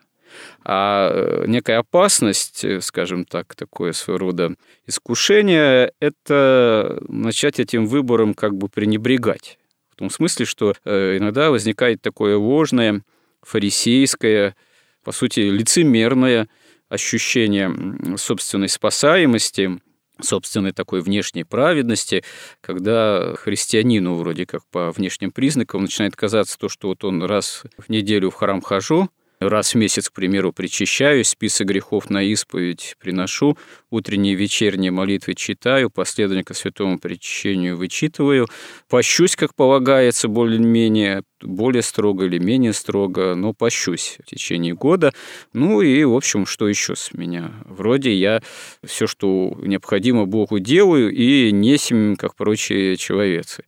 А 0.64 1.10
э, 1.12 1.46
некая 1.48 1.80
опасность, 1.80 2.64
э, 2.64 2.80
скажем 2.82 3.26
так, 3.26 3.56
такое 3.56 3.94
своего 3.94 4.20
рода 4.20 4.54
искушение, 4.86 5.94
это 6.00 7.02
начать 7.08 7.60
этим 7.60 7.88
выбором 7.88 8.36
как 8.36 8.56
бы 8.56 8.70
пренебрегать. 8.70 9.58
В 9.92 9.96
том 9.96 10.12
смысле, 10.12 10.46
что 10.46 10.76
э, 10.86 11.18
иногда 11.18 11.50
возникает 11.50 12.02
такое 12.02 12.38
ложное, 12.38 13.02
фарисейское, 13.44 14.56
по 15.04 15.12
сути, 15.12 15.40
лицемерное 15.42 16.48
ощущение 16.90 18.18
собственной 18.18 18.70
спасаемости, 18.70 19.80
собственной 20.22 20.72
такой 20.72 21.02
внешней 21.02 21.44
праведности, 21.44 22.24
когда 22.62 23.36
христианину 23.36 24.16
вроде 24.16 24.46
как 24.46 24.62
по 24.72 24.92
внешним 24.92 25.32
признакам 25.32 25.84
начинает 25.84 26.16
казаться 26.16 26.58
то, 26.58 26.70
что 26.70 26.90
вот 26.90 27.04
он 27.04 27.24
раз 27.24 27.64
в 27.78 27.90
неделю 27.90 28.30
в 28.30 28.36
храм 28.36 28.62
хожу, 28.62 29.10
Раз 29.40 29.76
в 29.76 29.78
месяц, 29.78 30.10
к 30.10 30.14
примеру, 30.14 30.52
причащаюсь, 30.52 31.30
список 31.30 31.68
грехов 31.68 32.10
на 32.10 32.24
исповедь 32.24 32.96
приношу, 33.00 33.56
утренние 33.92 34.34
и 34.34 34.36
вечерние 34.36 34.90
молитвы 34.90 35.36
читаю, 35.36 35.92
последование 35.92 36.44
к 36.44 36.56
святому 36.56 36.98
причащению 36.98 37.78
вычитываю, 37.78 38.48
пощусь, 38.90 39.36
как 39.36 39.54
полагается, 39.54 40.28
более-менее, 40.28 41.22
более 41.44 41.84
строго 41.84 42.26
или 42.26 42.40
менее 42.40 42.74
строго, 42.74 43.36
но 43.36 43.54
пощусь 43.54 44.18
в 44.20 44.26
течение 44.26 44.74
года. 44.74 45.14
Ну 45.54 45.82
и, 45.82 46.04
в 46.04 46.16
общем, 46.16 46.48
что 46.48 46.68
еще 46.68 46.96
с 46.96 47.14
меня? 47.14 47.52
Вроде 47.66 48.16
я 48.16 48.42
все, 48.84 49.06
что 49.06 49.56
необходимо 49.62 50.26
Богу 50.26 50.58
делаю, 50.58 51.14
и 51.14 51.52
несем, 51.52 52.16
как 52.16 52.36
прочие 52.36 52.98
человецы. 52.98 53.66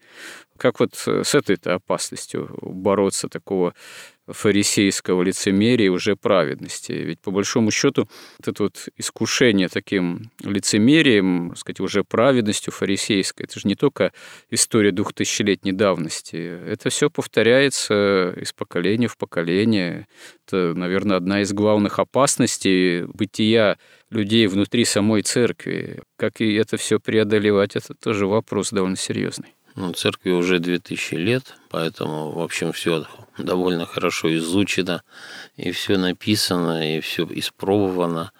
Как 0.59 0.79
вот 0.79 0.95
с 0.95 1.35
этой-то 1.35 1.75
опасностью 1.75 2.49
бороться 2.61 3.29
такого 3.29 3.73
фарисейского 4.31 5.23
лицемерия 5.23 5.91
уже 5.91 6.15
праведности. 6.15 6.91
Ведь 6.91 7.19
по 7.19 7.31
большому 7.31 7.71
счету 7.71 8.07
вот 8.37 8.47
это 8.47 8.63
вот 8.63 8.89
искушение 8.97 9.69
таким 9.69 10.31
лицемерием, 10.43 11.55
сказать, 11.55 11.79
уже 11.79 12.03
праведностью 12.03 12.71
фарисейской, 12.71 13.45
это 13.45 13.59
же 13.59 13.67
не 13.67 13.75
только 13.75 14.11
история 14.49 14.91
двухтысячелетней 14.91 15.71
давности, 15.71 16.35
это 16.35 16.89
все 16.89 17.09
повторяется 17.09 18.33
из 18.39 18.53
поколения 18.53 19.07
в 19.07 19.17
поколение. 19.17 20.07
Это, 20.47 20.73
наверное, 20.75 21.17
одна 21.17 21.41
из 21.41 21.51
главных 21.53 21.99
опасностей 21.99 23.05
бытия 23.05 23.77
людей 24.09 24.47
внутри 24.47 24.85
самой 24.85 25.21
церкви. 25.21 26.01
Как 26.17 26.41
и 26.41 26.53
это 26.53 26.77
все 26.77 26.99
преодолевать, 26.99 27.75
это 27.75 27.93
тоже 27.93 28.27
вопрос 28.27 28.71
довольно 28.71 28.97
серьезный. 28.97 29.55
Ну, 29.79 29.93
церкви 29.93 30.31
уже 30.31 30.59
2000 30.59 31.15
лет, 31.15 31.55
поэтому, 31.69 32.31
в 32.31 32.41
общем, 32.41 32.73
все 32.73 33.05
довольно 33.37 33.85
хорошо 33.85 34.35
изучено, 34.35 35.03
и 35.55 35.71
все 35.71 35.97
написано, 35.97 36.97
и 36.97 36.99
все 36.99 37.25
испробовано. 37.31 38.33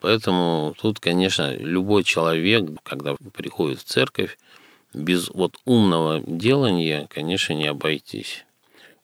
Поэтому 0.00 0.74
тут, 0.78 1.00
конечно, 1.00 1.56
любой 1.56 2.04
человек, 2.04 2.68
когда 2.82 3.14
приходит 3.32 3.80
в 3.80 3.84
церковь, 3.84 4.38
без 4.92 5.30
вот 5.30 5.56
умного 5.64 6.20
делания, 6.26 7.08
конечно, 7.08 7.54
не 7.54 7.68
обойтись. 7.68 8.44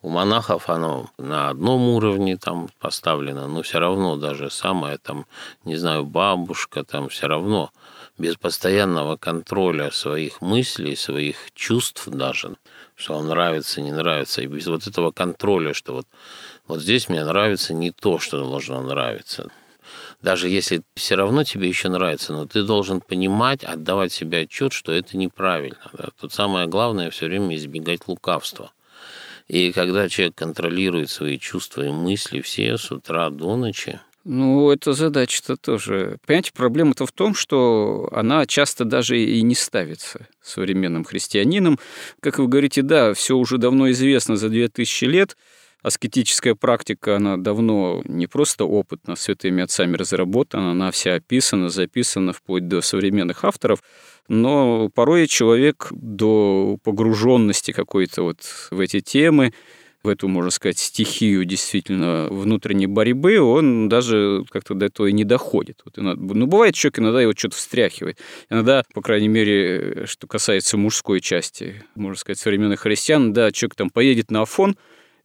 У 0.02 0.10
монахов 0.10 0.68
оно 0.68 1.08
на 1.16 1.48
одном 1.48 1.88
уровне 1.88 2.36
там 2.36 2.68
поставлено, 2.80 3.48
но 3.48 3.62
все 3.62 3.78
равно 3.78 4.16
даже 4.16 4.50
самая 4.50 4.98
там, 4.98 5.24
не 5.64 5.76
знаю, 5.76 6.04
бабушка 6.04 6.84
там 6.84 7.08
все 7.08 7.28
равно 7.28 7.70
без 8.18 8.36
постоянного 8.36 9.16
контроля 9.16 9.90
своих 9.90 10.40
мыслей, 10.40 10.96
своих 10.96 11.36
чувств 11.54 12.08
даже, 12.08 12.56
что 12.96 13.14
вам 13.14 13.28
нравится, 13.28 13.80
не 13.80 13.92
нравится, 13.92 14.42
и 14.42 14.46
без 14.46 14.66
вот 14.66 14.86
этого 14.86 15.12
контроля, 15.12 15.72
что 15.72 15.94
вот, 15.94 16.06
вот 16.66 16.80
здесь 16.80 17.08
мне 17.08 17.24
нравится 17.24 17.74
не 17.74 17.92
то, 17.92 18.18
что 18.18 18.38
должно 18.38 18.82
нравиться. 18.82 19.50
Даже 20.20 20.48
если 20.48 20.82
все 20.94 21.14
равно 21.14 21.44
тебе 21.44 21.68
еще 21.68 21.88
нравится, 21.88 22.32
но 22.32 22.46
ты 22.46 22.62
должен 22.62 23.00
понимать, 23.00 23.62
отдавать 23.62 24.12
себе 24.12 24.40
отчет, 24.40 24.72
что 24.72 24.92
это 24.92 25.16
неправильно. 25.16 25.78
Да? 25.92 26.08
Тут 26.20 26.32
самое 26.32 26.66
главное 26.66 27.10
все 27.10 27.26
время 27.26 27.54
избегать 27.56 28.08
лукавства. 28.08 28.72
И 29.46 29.72
когда 29.72 30.08
человек 30.08 30.34
контролирует 30.34 31.08
свои 31.08 31.38
чувства 31.38 31.82
и 31.82 31.90
мысли 31.90 32.40
все 32.42 32.76
с 32.76 32.90
утра 32.90 33.30
до 33.30 33.56
ночи, 33.56 34.00
ну, 34.24 34.70
эта 34.70 34.92
задача-то 34.92 35.56
тоже. 35.56 36.18
Понимаете, 36.26 36.52
проблема-то 36.54 37.06
в 37.06 37.12
том, 37.12 37.34
что 37.34 38.08
она 38.12 38.46
часто 38.46 38.84
даже 38.84 39.18
и 39.18 39.42
не 39.42 39.54
ставится 39.54 40.26
современным 40.42 41.04
христианином. 41.04 41.78
Как 42.20 42.38
вы 42.38 42.46
говорите, 42.46 42.82
да, 42.82 43.14
все 43.14 43.36
уже 43.36 43.58
давно 43.58 43.90
известно 43.90 44.36
за 44.36 44.48
2000 44.48 45.04
лет, 45.04 45.36
аскетическая 45.82 46.54
практика, 46.54 47.16
она 47.16 47.36
давно 47.36 48.02
не 48.04 48.26
просто 48.26 48.64
опытно 48.64 49.16
святыми 49.16 49.62
отцами 49.62 49.96
разработана, 49.96 50.72
она 50.72 50.90
вся 50.90 51.14
описана, 51.14 51.68
записана 51.68 52.32
вплоть 52.32 52.68
до 52.68 52.80
современных 52.80 53.44
авторов, 53.44 53.82
но 54.28 54.90
порой 54.90 55.26
человек 55.26 55.88
до 55.90 56.78
погруженности 56.82 57.72
какой-то 57.72 58.22
вот 58.22 58.40
в 58.70 58.80
эти 58.80 59.00
темы, 59.00 59.54
в 60.02 60.08
эту, 60.08 60.28
можно 60.28 60.50
сказать, 60.50 60.78
стихию 60.78 61.44
действительно 61.44 62.28
внутренней 62.30 62.86
борьбы, 62.86 63.40
он 63.40 63.88
даже 63.88 64.44
как-то 64.50 64.74
до 64.74 64.86
этого 64.86 65.06
и 65.06 65.12
не 65.12 65.24
доходит. 65.24 65.80
Вот 65.84 65.98
иногда, 65.98 66.34
ну, 66.34 66.46
бывает, 66.46 66.74
человек 66.74 67.00
иногда 67.00 67.20
его 67.20 67.32
что-то 67.36 67.56
встряхивает. 67.56 68.18
Иногда, 68.48 68.84
по 68.94 69.02
крайней 69.02 69.28
мере, 69.28 70.06
что 70.06 70.26
касается 70.26 70.76
мужской 70.76 71.20
части, 71.20 71.82
можно 71.94 72.18
сказать, 72.18 72.38
современных 72.38 72.80
христиан, 72.80 73.32
да, 73.32 73.50
человек 73.50 73.74
там 73.74 73.90
поедет 73.90 74.30
на 74.30 74.42
Афон, 74.42 74.76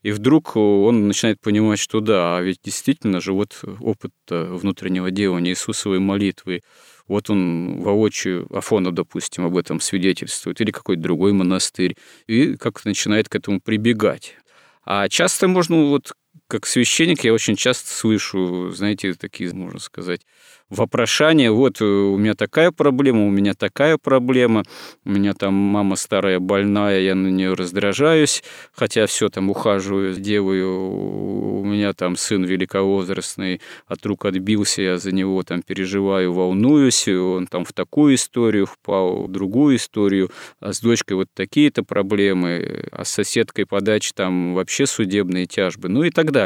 и 0.01 0.11
вдруг 0.11 0.57
он 0.57 1.07
начинает 1.07 1.39
понимать, 1.39 1.79
что 1.79 2.01
да, 2.01 2.37
а 2.37 2.41
ведь 2.41 2.57
действительно 2.63 3.21
же 3.21 3.31
вот 3.31 3.63
опыт 3.79 4.11
внутреннего 4.29 5.11
делания 5.11 5.51
Иисусовой 5.51 5.99
молитвы, 5.99 6.61
вот 7.07 7.29
он 7.29 7.81
воочию 7.81 8.47
Афона, 8.53 8.93
допустим, 8.93 9.45
об 9.45 9.55
этом 9.55 9.79
свидетельствует, 9.79 10.59
или 10.59 10.71
какой-то 10.71 11.01
другой 11.01 11.31
монастырь, 11.31 11.95
и 12.27 12.55
как 12.57 12.83
начинает 12.85 13.29
к 13.29 13.35
этому 13.35 13.61
прибегать. 13.61 14.35
А 14.85 15.07
часто 15.09 15.47
можно, 15.47 15.89
вот 15.89 16.13
как 16.47 16.65
священник, 16.65 17.23
я 17.23 17.33
очень 17.33 17.55
часто 17.55 17.89
слышу, 17.89 18.71
знаете, 18.71 19.13
такие, 19.13 19.53
можно 19.53 19.79
сказать, 19.79 20.21
вопрошание, 20.69 21.51
вот 21.51 21.81
э, 21.81 21.85
у 21.85 22.17
меня 22.17 22.33
такая 22.33 22.71
проблема, 22.71 23.25
у 23.27 23.29
меня 23.29 23.53
такая 23.53 23.97
проблема, 23.97 24.63
у 25.05 25.11
меня 25.11 25.33
там 25.33 25.53
мама 25.53 25.95
старая 25.95 26.39
больная, 26.39 26.99
я 26.99 27.15
на 27.15 27.27
нее 27.27 27.53
раздражаюсь, 27.53 28.43
хотя 28.73 29.05
все 29.05 29.29
там 29.29 29.49
ухаживаю, 29.49 30.15
делаю, 30.15 31.59
у 31.59 31.63
меня 31.63 31.93
там 31.93 32.15
сын 32.15 32.43
великовозрастный 32.43 33.61
от 33.87 34.05
рук 34.05 34.25
отбился, 34.25 34.81
я 34.81 34.97
за 34.97 35.11
него 35.11 35.43
там 35.43 35.61
переживаю, 35.61 36.33
волнуюсь, 36.33 37.07
он 37.07 37.47
там 37.47 37.65
в 37.65 37.73
такую 37.73 38.15
историю 38.15 38.65
впал, 38.65 39.23
в 39.27 39.31
другую 39.31 39.77
историю, 39.77 40.31
а 40.59 40.73
с 40.73 40.79
дочкой 40.79 41.17
вот 41.17 41.27
такие-то 41.33 41.83
проблемы, 41.83 42.87
а 42.91 43.05
с 43.05 43.09
соседкой 43.09 43.65
подачи 43.65 44.11
там 44.13 44.53
вообще 44.53 44.85
судебные 44.85 45.45
тяжбы, 45.45 45.89
ну 45.89 46.03
и 46.03 46.09
так 46.09 46.31
далее. 46.31 46.42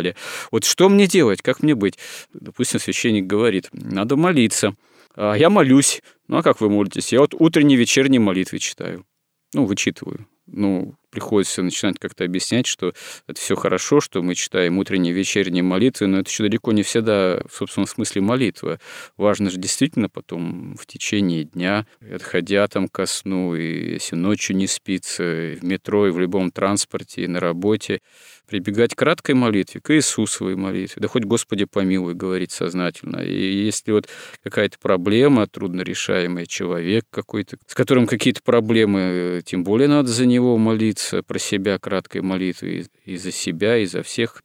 Вот 0.51 0.63
что 0.63 0.89
мне 0.89 1.07
делать, 1.07 1.41
как 1.41 1.63
мне 1.63 1.75
быть? 1.75 1.97
Допустим, 2.33 2.79
священник 2.79 3.25
говорит, 3.25 3.69
надо 3.71 4.15
молиться. 4.15 4.75
А 5.15 5.33
я 5.33 5.49
молюсь. 5.49 6.01
Ну, 6.27 6.37
а 6.37 6.43
как 6.43 6.61
вы 6.61 6.69
молитесь? 6.69 7.11
Я 7.11 7.21
вот 7.21 7.33
утренние, 7.33 7.77
вечерние 7.77 8.19
молитвы 8.19 8.59
читаю. 8.59 9.05
Ну, 9.53 9.65
вычитываю. 9.65 10.27
Ну, 10.45 10.95
приходится 11.09 11.63
начинать 11.63 11.99
как-то 11.99 12.23
объяснять, 12.23 12.65
что 12.67 12.93
это 13.27 13.39
все 13.39 13.55
хорошо, 13.55 14.01
что 14.01 14.21
мы 14.21 14.35
читаем 14.35 14.77
утренние, 14.77 15.13
вечерние 15.13 15.63
молитвы, 15.63 16.07
но 16.07 16.19
это 16.19 16.29
еще 16.29 16.43
далеко 16.43 16.71
не 16.71 16.83
всегда 16.83 17.41
в 17.49 17.55
собственном 17.55 17.87
смысле 17.87 18.21
молитва. 18.21 18.79
Важно 19.17 19.49
же 19.49 19.57
действительно 19.57 20.09
потом 20.09 20.75
в 20.75 20.85
течение 20.85 21.43
дня, 21.43 21.85
отходя 22.13 22.67
там 22.67 22.87
ко 22.87 23.05
сну, 23.05 23.55
и 23.55 23.93
если 23.93 24.15
ночью 24.15 24.55
не 24.55 24.67
спится, 24.67 25.51
и 25.53 25.55
в 25.55 25.63
метро, 25.63 26.07
и 26.07 26.11
в 26.11 26.19
любом 26.19 26.51
транспорте, 26.51 27.23
и 27.23 27.27
на 27.27 27.39
работе, 27.39 28.01
прибегать 28.47 28.95
к 28.95 28.97
краткой 28.97 29.35
молитве, 29.35 29.81
к 29.81 29.93
Иисусовой 29.93 30.55
молитве, 30.55 31.01
да 31.01 31.07
хоть 31.07 31.23
Господи 31.23 31.65
помилуй, 31.65 32.13
говорить 32.13 32.51
сознательно. 32.51 33.19
И 33.19 33.65
если 33.65 33.91
вот 33.91 34.07
какая-то 34.43 34.77
проблема, 34.79 35.47
труднорешаемый 35.47 36.45
человек 36.45 37.05
какой-то, 37.09 37.57
с 37.67 37.75
которым 37.75 38.07
какие-то 38.07 38.41
проблемы, 38.41 39.41
тем 39.45 39.63
более 39.63 39.87
надо 39.87 40.09
за 40.09 40.25
него 40.25 40.57
молиться, 40.57 40.96
про 41.25 41.39
себя 41.39 41.79
краткой 41.79 42.21
молитвы 42.21 42.85
и 43.05 43.17
за 43.17 43.31
себя, 43.31 43.77
и 43.77 43.85
за 43.85 44.03
всех 44.03 44.41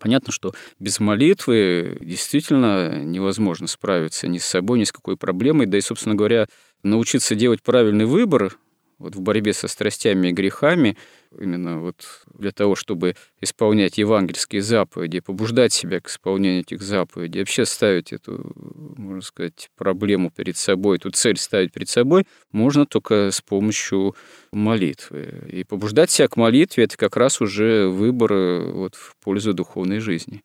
Понятно, 0.00 0.32
что 0.32 0.54
без 0.78 0.98
молитвы 0.98 1.98
действительно 2.00 3.04
невозможно 3.04 3.66
справиться 3.66 4.26
ни 4.28 4.38
с 4.38 4.46
собой, 4.46 4.78
ни 4.78 4.84
с 4.84 4.92
какой 4.92 5.18
проблемой. 5.18 5.66
Да 5.66 5.76
и, 5.76 5.82
собственно 5.82 6.14
говоря, 6.14 6.46
научиться 6.82 7.34
делать 7.34 7.62
правильный 7.62 8.06
выбор 8.06 8.56
вот 9.04 9.16
в 9.16 9.20
борьбе 9.20 9.52
со 9.52 9.68
страстями 9.68 10.28
и 10.28 10.32
грехами, 10.32 10.96
именно 11.38 11.80
вот 11.80 12.22
для 12.32 12.52
того, 12.52 12.74
чтобы 12.74 13.16
исполнять 13.40 13.98
евангельские 13.98 14.62
заповеди, 14.62 15.20
побуждать 15.20 15.74
себя 15.74 16.00
к 16.00 16.08
исполнению 16.08 16.62
этих 16.62 16.80
заповедей, 16.80 17.40
вообще 17.40 17.66
ставить 17.66 18.14
эту, 18.14 18.52
можно 18.96 19.20
сказать, 19.20 19.70
проблему 19.76 20.30
перед 20.30 20.56
собой, 20.56 20.96
эту 20.96 21.10
цель 21.10 21.36
ставить 21.36 21.72
перед 21.72 21.90
собой, 21.90 22.26
можно 22.50 22.86
только 22.86 23.30
с 23.30 23.42
помощью 23.42 24.16
молитвы. 24.52 25.48
И 25.52 25.64
побуждать 25.64 26.10
себя 26.10 26.28
к 26.28 26.36
молитве– 26.36 26.84
это 26.84 26.96
как 26.96 27.18
раз 27.18 27.42
уже 27.42 27.88
выбор 27.88 28.32
э, 28.32 28.70
вот, 28.72 28.94
в 28.94 29.16
пользу 29.22 29.52
духовной 29.52 29.98
жизни. 29.98 30.42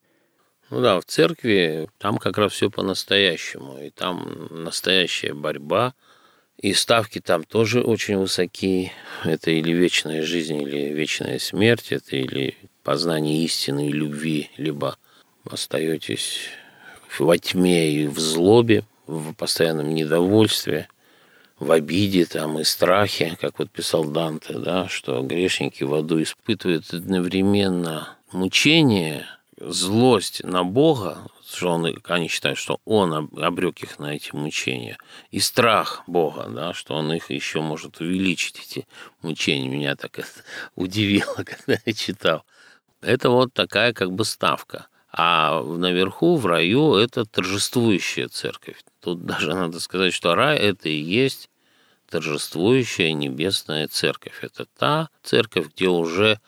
Ну 0.70 0.82
да, 0.82 1.00
в 1.00 1.06
церкви 1.06 1.88
там 1.98 2.18
как 2.18 2.38
раз 2.38 2.52
все 2.52 2.70
по-настоящему, 2.70 3.80
и 3.82 3.90
там 3.90 4.50
настоящая 4.52 5.34
борьба– 5.34 5.94
и 6.62 6.74
ставки 6.74 7.20
там 7.20 7.44
тоже 7.44 7.82
очень 7.82 8.18
высокие. 8.18 8.92
Это 9.24 9.52
или 9.52 9.72
вечная 9.72 10.24
жизнь, 10.24 10.62
или 10.62 10.94
вечная 10.94 11.40
смерть, 11.40 11.92
это 11.92 12.18
или 12.18 12.58
познание 12.84 13.44
истины 13.44 13.88
и 13.88 13.94
любви, 13.94 14.50
либо 14.58 14.98
остаетесь 15.50 16.50
во 17.18 17.38
тьме 17.38 17.92
и 17.92 18.08
в 18.08 18.20
злобе, 18.20 18.84
в 19.08 19.34
постоянном 19.34 19.94
недовольстве, 19.94 20.88
в 21.60 21.72
обиде 21.72 22.26
там 22.26 22.60
и 22.60 22.64
страхе, 22.64 23.38
как 23.40 23.60
вот 23.60 23.70
писал 23.70 24.06
Данте, 24.06 24.54
да, 24.58 24.88
что 24.88 25.22
грешники 25.22 25.84
в 25.84 25.94
аду 25.94 26.22
испытывают 26.22 26.94
одновременно 26.94 28.18
мучение, 28.32 29.26
злость 29.58 30.44
на 30.44 30.64
Бога, 30.64 31.20
что 31.52 31.72
он, 31.72 31.96
они 32.04 32.28
считают, 32.28 32.58
что 32.58 32.80
он 32.86 33.30
обрек 33.38 33.82
их 33.82 34.00
на 34.00 34.16
эти 34.16 34.36
мучения, 34.36 34.98
и 35.32 35.40
страх 35.40 36.04
Бога, 36.08 36.48
да, 36.50 36.74
что 36.74 36.96
он 36.96 37.12
их 37.14 37.32
еще 37.32 37.62
может 37.62 38.00
увеличить, 38.00 38.60
эти 38.60 38.88
мучения. 39.22 39.68
Меня 39.68 39.96
так 39.96 40.20
это 40.20 40.30
удивило, 40.76 41.34
когда 41.36 41.80
я 41.86 41.94
читал. 41.94 42.46
Это 43.02 43.30
вот 43.30 43.54
такая 43.54 43.94
как 43.94 44.12
бы 44.12 44.26
ставка. 44.26 44.88
А 45.12 45.64
наверху, 45.64 46.36
в 46.36 46.46
раю, 46.46 46.94
это 46.96 47.26
торжествующая 47.26 48.28
церковь. 48.28 48.78
Тут 49.02 49.26
даже 49.26 49.56
надо 49.56 49.80
сказать, 49.80 50.14
что 50.14 50.36
рай– 50.36 50.58
это 50.60 50.88
и 50.88 51.02
есть 51.02 51.50
торжествующая 52.10 53.14
небесная 53.14 53.88
церковь. 53.88 54.44
Это 54.44 54.66
та 54.78 55.10
церковь, 55.24 55.68
где 55.76 55.88
уже 55.88 56.40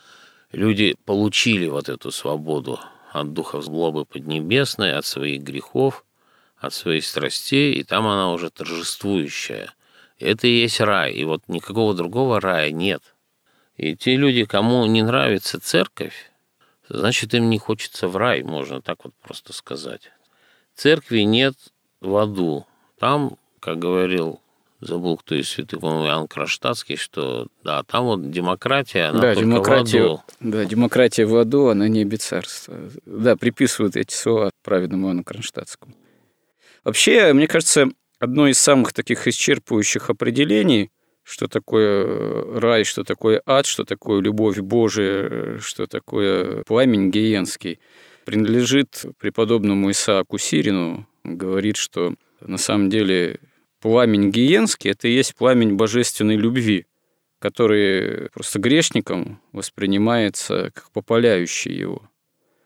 люди 0.52 0.96
получили 1.06 1.68
вот 1.68 1.90
эту 1.90 2.12
свободу 2.12 2.80
от 3.12 3.34
духов 3.34 3.64
злобы 3.64 4.06
поднебесной, 4.06 4.94
от 4.94 5.06
своих 5.06 5.42
грехов, 5.42 6.06
от 6.58 6.74
своих 6.74 7.06
страстей, 7.06 7.74
и 7.74 7.84
там 7.84 8.08
она 8.08 8.32
уже 8.32 8.50
торжествующая. 8.50 9.74
Это 10.20 10.48
и 10.48 10.62
есть 10.62 10.80
рай, 10.80 11.14
и 11.14 11.24
вот 11.26 11.44
никакого 11.48 11.94
другого 11.94 12.40
рая 12.40 12.72
нет. 12.72 13.02
И 13.76 13.96
те 13.96 14.16
люди, 14.16 14.46
кому 14.46 14.86
не 14.86 15.02
нравится 15.02 15.60
церковь, 15.60 16.32
значит, 16.88 17.34
им 17.34 17.50
не 17.50 17.58
хочется 17.58 18.08
в 18.08 18.16
рай, 18.16 18.44
можно 18.44 18.82
так 18.82 19.04
вот 19.04 19.14
просто 19.22 19.54
сказать. 19.54 20.12
Церкви 20.76 21.22
нет 21.22 21.56
в 22.00 22.16
аду. 22.16 22.66
Там, 23.00 23.38
как 23.60 23.80
говорил 23.80 24.41
забыл, 24.82 25.18
кто 25.18 25.36
из 25.36 25.50
святых, 25.50 25.80
по-моему, 25.80 26.08
Иоанн 26.08 26.28
Кронштадтский, 26.28 26.98
что 26.98 27.48
да, 27.64 27.84
там 27.84 28.06
вот 28.06 28.32
демократия, 28.32 29.10
она 29.10 29.22
да, 29.22 29.36
демократия, 29.36 30.02
в 30.02 30.06
аду. 30.06 30.22
Да, 30.40 30.66
демократия 30.66 31.26
в 31.26 31.36
аду, 31.36 31.68
она 31.68 31.88
не 31.88 32.06
царства. 32.18 32.76
Да, 33.06 33.36
приписывают 33.36 33.96
эти 33.96 34.14
слова 34.14 34.52
праведному 34.64 35.08
Иоанну 35.08 35.24
Кронштадтскому. 35.24 35.94
Вообще, 36.84 37.32
мне 37.34 37.48
кажется, 37.48 37.90
одно 38.20 38.48
из 38.48 38.58
самых 38.58 38.92
таких 38.94 39.28
исчерпывающих 39.28 40.10
определений, 40.10 40.90
что 41.24 41.48
такое 41.48 42.60
рай, 42.60 42.84
что 42.84 43.04
такое 43.04 43.42
ад, 43.46 43.68
что 43.68 43.86
такое 43.86 44.22
любовь 44.22 44.58
Божия, 44.58 45.60
что 45.60 45.86
такое 45.86 46.64
пламень 46.64 47.12
гиенский, 47.12 47.80
принадлежит 48.26 49.06
преподобному 49.20 49.92
Исааку 49.92 50.40
Сирину. 50.40 51.08
Говорит, 51.24 51.78
что 51.78 52.16
на 52.40 52.58
самом 52.58 52.90
деле 52.90 53.40
пламень 53.82 54.32
гиенский– 54.32 54.92
это 54.92 55.08
и 55.08 55.14
есть 55.14 55.36
пламень 55.36 55.76
божественной 55.76 56.38
любви, 56.38 56.86
который 57.40 58.30
просто 58.30 58.60
грешником 58.60 59.42
воспринимается 59.52 60.72
как 60.74 60.92
попаляющий 60.92 61.74
его. 61.74 62.04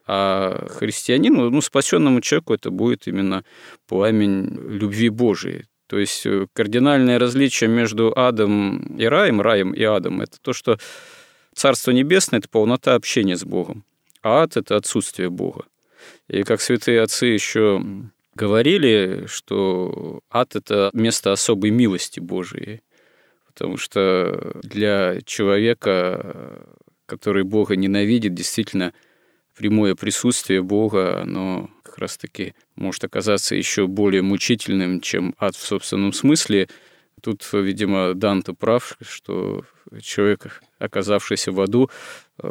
А 0.07 0.67
христианину, 0.69 1.49
ну, 1.49 1.61
спасенному 1.61 2.21
человеку 2.21 2.53
это 2.53 2.69
будет 2.69 3.07
именно 3.07 3.43
пламень 3.87 4.55
любви 4.55 5.09
Божией. 5.09 5.65
То 5.87 5.97
есть 5.97 6.25
э, 6.25 6.47
кардинальное 6.53 7.17
различие 7.17 7.69
между 7.69 8.13
адом 8.15 8.97
и 8.97 9.05
раем, 9.05 9.41
раем 9.41 9.73
и 9.73 9.83
адом, 9.83 10.21
это 10.21 10.37
то, 10.41 10.53
что 10.53 10.77
Царство 11.55 11.91
Небесное– 11.91 12.39
это 12.41 12.49
полнота 12.49 12.95
общения 12.95 13.37
с 13.37 13.45
Богом, 13.45 13.85
а 14.21 14.43
ад– 14.43 14.57
это 14.57 14.75
отсутствие 14.75 15.29
Бога. 15.29 15.65
И 16.27 16.43
как 16.43 16.61
святые 16.61 17.01
отцы 17.01 17.27
еще 17.27 17.81
говорили, 18.35 19.25
что 19.27 20.19
ад– 20.29 20.55
это 20.57 20.89
место 20.93 21.31
особой 21.31 21.71
милости 21.71 22.19
Божией, 22.19 22.81
потому 23.47 23.77
что 23.77 24.59
для 24.61 25.21
человека, 25.25 26.67
который 27.05 27.43
Бога 27.43 27.75
ненавидит, 27.75 28.33
действительно 28.33 28.93
прямое 29.57 29.95
присутствие 29.95 30.61
Бога, 30.61 31.21
оно 31.21 31.69
как 31.83 31.97
раз-таки 31.97 32.53
может 32.75 33.03
оказаться 33.05 33.55
еще 33.55 33.87
более 33.87 34.21
мучительным, 34.21 34.99
чем 34.99 35.33
ад 35.39 35.55
в 35.55 35.65
собственном 35.65 36.11
смысле. 36.11 36.67
Тут, 37.21 37.47
видимо, 37.53 38.13
Данте 38.13 38.53
прав, 38.53 38.97
что 39.01 39.63
человек, 40.01 40.61
оказавшийся 40.77 41.53
в 41.53 41.61
аду, 41.61 41.89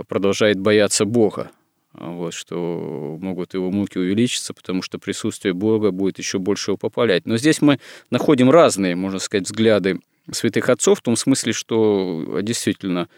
продолжает 0.09 0.59
бояться 0.59 1.05
Бога, 1.05 1.51
вот, 1.95 2.35
что 2.35 3.17
могут 3.21 3.55
его 3.55 3.71
муки 3.71 3.99
увеличиться, 3.99 4.53
потому 4.53 4.83
что 4.83 4.99
присутствие 4.99 5.55
Бога 5.55 5.91
будет 5.91 6.19
еще 6.19 6.39
больше 6.39 6.73
его 6.73 6.77
попалять. 6.77 7.27
Но 7.27 7.37
здесь 7.37 7.63
мы 7.63 7.79
находим 8.11 8.51
разные, 8.51 8.97
можно 8.97 9.19
сказать, 9.19 9.47
взгляды 9.47 10.01
святых 10.31 10.69
отцов, 10.69 10.99
в 10.99 11.03
том 11.03 11.17
смысле, 11.17 11.53
что 11.53 12.41
действительно 12.43 13.09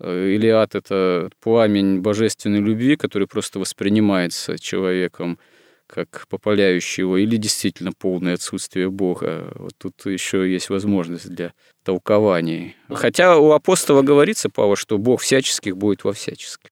э, 0.00 0.34
Илиад– 0.34 0.74
это 0.74 1.30
пламень 1.40 2.00
божественной 2.00 2.60
любви, 2.60 2.96
который 2.96 3.26
просто 3.26 3.58
воспринимается 3.58 4.58
человеком 4.58 5.38
как 5.86 6.26
попаляющий 6.30 7.02
его, 7.02 7.18
или 7.18 7.36
действительно 7.36 7.92
полное 7.92 8.34
отсутствие 8.34 8.88
Бога. 8.88 9.52
Вот 9.56 9.72
тут 9.76 10.06
еще 10.06 10.50
есть 10.50 10.70
возможность 10.70 11.28
для 11.28 11.52
толкований. 11.84 12.76
Хотя 12.88 13.36
у 13.36 13.50
апостола 13.50 14.00
говорится, 14.00 14.48
Павла, 14.48 14.74
что 14.74 14.96
Бог 14.96 15.20
всяческих 15.20 15.76
будет 15.76 16.04
во 16.04 16.14
всяческих. 16.14 16.71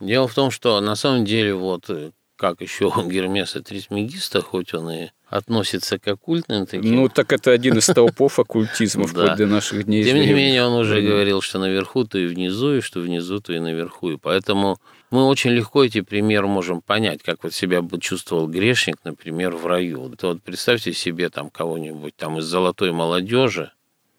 Дело 0.00 0.28
в 0.28 0.34
том, 0.34 0.50
что 0.50 0.80
на 0.80 0.94
самом 0.94 1.24
деле 1.24 1.54
вот 1.54 1.90
э, 1.90 2.12
как 2.38 2.60
еще 2.60 2.92
Гермеса 3.06 3.62
Трисмегиста, 3.62 4.40
хоть 4.40 4.72
он 4.72 4.90
и 4.90 5.08
относится 5.26 5.98
к 5.98 6.08
оккультным 6.08 6.66
таким. 6.66 6.94
Ну, 6.94 7.08
так 7.08 7.32
это 7.32 7.50
один 7.50 7.76
из 7.76 7.84
столпов 7.84 8.38
оккультизма 8.38 9.06
вплоть 9.08 9.36
до 9.36 9.46
наших 9.46 9.84
дней. 9.84 10.04
Тем 10.04 10.16
не 10.16 10.32
менее, 10.32 10.64
он 10.64 10.74
уже 10.74 11.02
говорил, 11.02 11.42
что 11.42 11.58
наверху, 11.58 12.04
то 12.04 12.16
и 12.18 12.26
внизу, 12.26 12.76
и 12.76 12.80
что 12.80 13.00
внизу, 13.00 13.40
то 13.40 13.52
и 13.52 13.58
наверху. 13.58 14.12
И 14.12 14.16
поэтому 14.16 14.78
мы 15.10 15.26
очень 15.26 15.50
легко 15.50 15.84
эти 15.84 16.00
примеры 16.00 16.46
можем 16.46 16.80
понять, 16.80 17.22
как 17.22 17.42
вот 17.42 17.52
себя 17.52 17.82
бы 17.82 18.00
чувствовал 18.00 18.46
грешник, 18.46 18.98
например, 19.04 19.56
в 19.56 19.66
раю. 19.66 20.08
То 20.16 20.28
вот 20.28 20.42
представьте 20.42 20.92
себе 20.92 21.28
там 21.28 21.50
кого-нибудь 21.50 22.14
там 22.16 22.38
из 22.38 22.44
золотой 22.44 22.92
молодежи, 22.92 23.72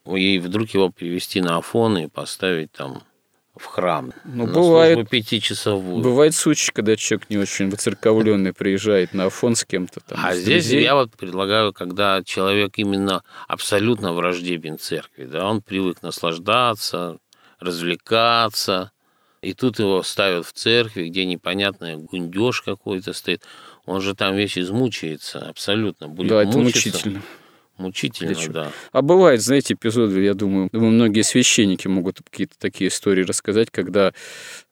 и 0.06 0.40
вдруг 0.40 0.70
его 0.72 0.90
привести 0.90 1.42
на 1.42 1.58
Афон 1.58 1.98
и 1.98 2.08
поставить 2.08 2.72
там 2.72 3.04
в 3.56 3.66
храм. 3.66 4.14
Ну, 4.24 4.46
на 4.46 4.54
бывает, 4.54 5.10
пятичасовую. 5.10 6.02
Бывает 6.02 6.34
случай, 6.34 6.72
когда 6.72 6.96
человек 6.96 7.30
не 7.30 7.38
очень 7.38 7.70
выцерковленный 7.70 8.54
приезжает 8.54 9.14
на 9.14 9.26
Афон 9.26 9.56
с 9.56 9.66
кем-то 9.66 10.00
там. 10.00 10.20
А 10.22 10.34
здесь 10.34 10.66
друзей. 10.66 10.84
я 10.84 10.96
вот 10.96 11.12
предлагаю, 11.12 11.74
когда 11.74 12.24
человек 12.24 12.74
именно 12.78 13.24
абсолютно 13.48 14.14
враждебен 14.14 14.80
церкви, 14.80 15.26
да, 15.26 15.46
он 15.46 15.62
привык 15.62 16.02
наслаждаться, 16.02 17.18
развлекаться, 17.60 18.92
и 19.42 19.54
тут 19.54 19.80
его 19.80 20.04
ставят 20.04 20.46
в 20.46 20.54
церкви, 20.54 21.10
где 21.10 21.26
непонятный 21.26 21.98
гундеж 21.98 22.62
какой-то 22.62 23.14
стоит. 23.14 23.44
Он 23.86 24.02
же 24.02 24.14
там 24.14 24.36
весь 24.36 24.58
измучается 24.58 25.40
абсолютно. 25.50 26.08
Будет 26.08 26.30
да, 26.30 26.44
это 26.44 26.58
мучительно. 26.58 27.22
Мучительно, 27.80 28.48
да. 28.50 28.72
А 28.92 29.02
бывает, 29.02 29.42
знаете, 29.42 29.74
эпизоды, 29.74 30.22
я 30.22 30.34
думаю, 30.34 30.70
думаю, 30.72 30.92
многие 30.92 31.22
священники 31.22 31.88
могут 31.88 32.20
какие-то 32.30 32.56
такие 32.60 32.90
истории 32.90 33.24
рассказать, 33.24 33.72
когда, 33.72 34.14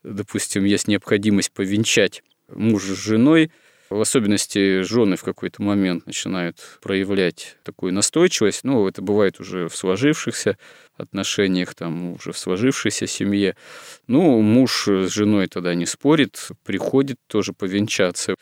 допустим, 0.03 0.65
есть 0.65 0.87
необходимость 0.87 1.51
повенчать 1.53 2.21
мужа 2.49 2.95
с 2.95 2.97
женой, 2.97 3.51
В 3.89 4.01
особенности 4.01 4.81
жены 4.81 5.15
в 5.15 5.23
какой-то 5.23 5.61
момент 5.63 6.05
начинают 6.05 6.57
проявлять 6.81 7.55
такую 7.63 7.93
настойчивость. 7.93 8.65
Ну, 8.65 8.85
это 8.85 9.01
бывает 9.01 9.39
уже 9.39 9.69
в 9.69 9.77
сложившихся 9.77 10.57
отношениях, 10.97 11.73
там, 11.73 12.13
уже 12.13 12.33
в 12.33 12.37
сложившейся 12.37 13.07
семье. 13.07 13.55
Ну, 14.07 14.41
муж 14.41 14.87
с 14.89 15.09
женой 15.13 15.47
тогда 15.47 15.73
не 15.73 15.85
спорит, 15.85 16.49
приходит 16.65 17.17
тоже 17.27 17.53
повенчаться. 17.53 18.35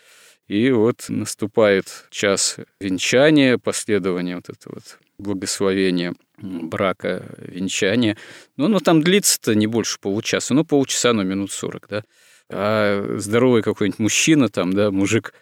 И 0.48 0.70
вот 0.72 1.06
наступает 1.10 2.06
час 2.12 2.58
венчания, 2.80 3.58
последования 3.58 4.36
вот 4.36 4.50
этого 4.50 4.76
вот 4.76 5.00
благословения 5.18 6.14
брака, 6.38 7.36
венчания. 7.40 8.18
Ну, 8.58 8.66
оно 8.66 8.80
там 8.80 9.02
длится-то 9.02 9.56
не 9.56 9.68
больше 9.68 10.00
получаса, 10.00 10.54
ну, 10.54 10.64
полчаса, 10.64 11.14
но 11.14 11.24
минут 11.24 11.52
сорок, 11.52 11.88
да. 11.90 12.04
А 12.50 13.16
здоровый 13.18 13.64
какой-нибудь 13.64 14.00
мужчина 14.00 14.50
там, 14.50 14.74
да, 14.74 14.92
мужик, 14.92 15.34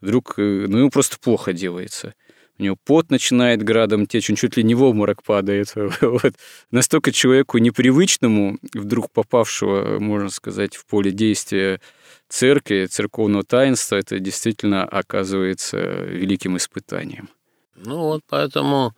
вдруг, 0.00 0.34
э, 0.38 0.66
ну, 0.68 0.78
ему 0.78 0.90
просто 0.90 1.18
плохо 1.18 1.52
делается. 1.52 2.14
У 2.58 2.62
него 2.62 2.76
пот 2.84 3.10
начинает 3.10 3.62
градом 3.62 4.06
течь, 4.06 4.30
он 4.30 4.36
чуть 4.36 4.56
ли 4.56 4.62
не 4.62 4.74
в 4.74 4.82
обморок 4.82 5.22
падает. 5.22 5.74
Вот. 6.00 6.34
Настолько 6.70 7.12
человеку 7.12 7.58
непривычному, 7.58 8.58
вдруг 8.74 9.10
попавшего, 9.10 9.98
можно 9.98 10.28
сказать, 10.30 10.76
в 10.76 10.86
поле 10.86 11.10
действия 11.10 11.80
церкви, 12.28 12.86
церковного 12.86 13.44
таинства, 13.44 13.96
это 13.96 14.18
действительно 14.18 14.84
оказывается 14.84 15.78
великим 15.78 16.56
испытанием. 16.56 17.28
Ну 17.74 17.98
вот 17.98 18.20
поэтому 18.28 18.94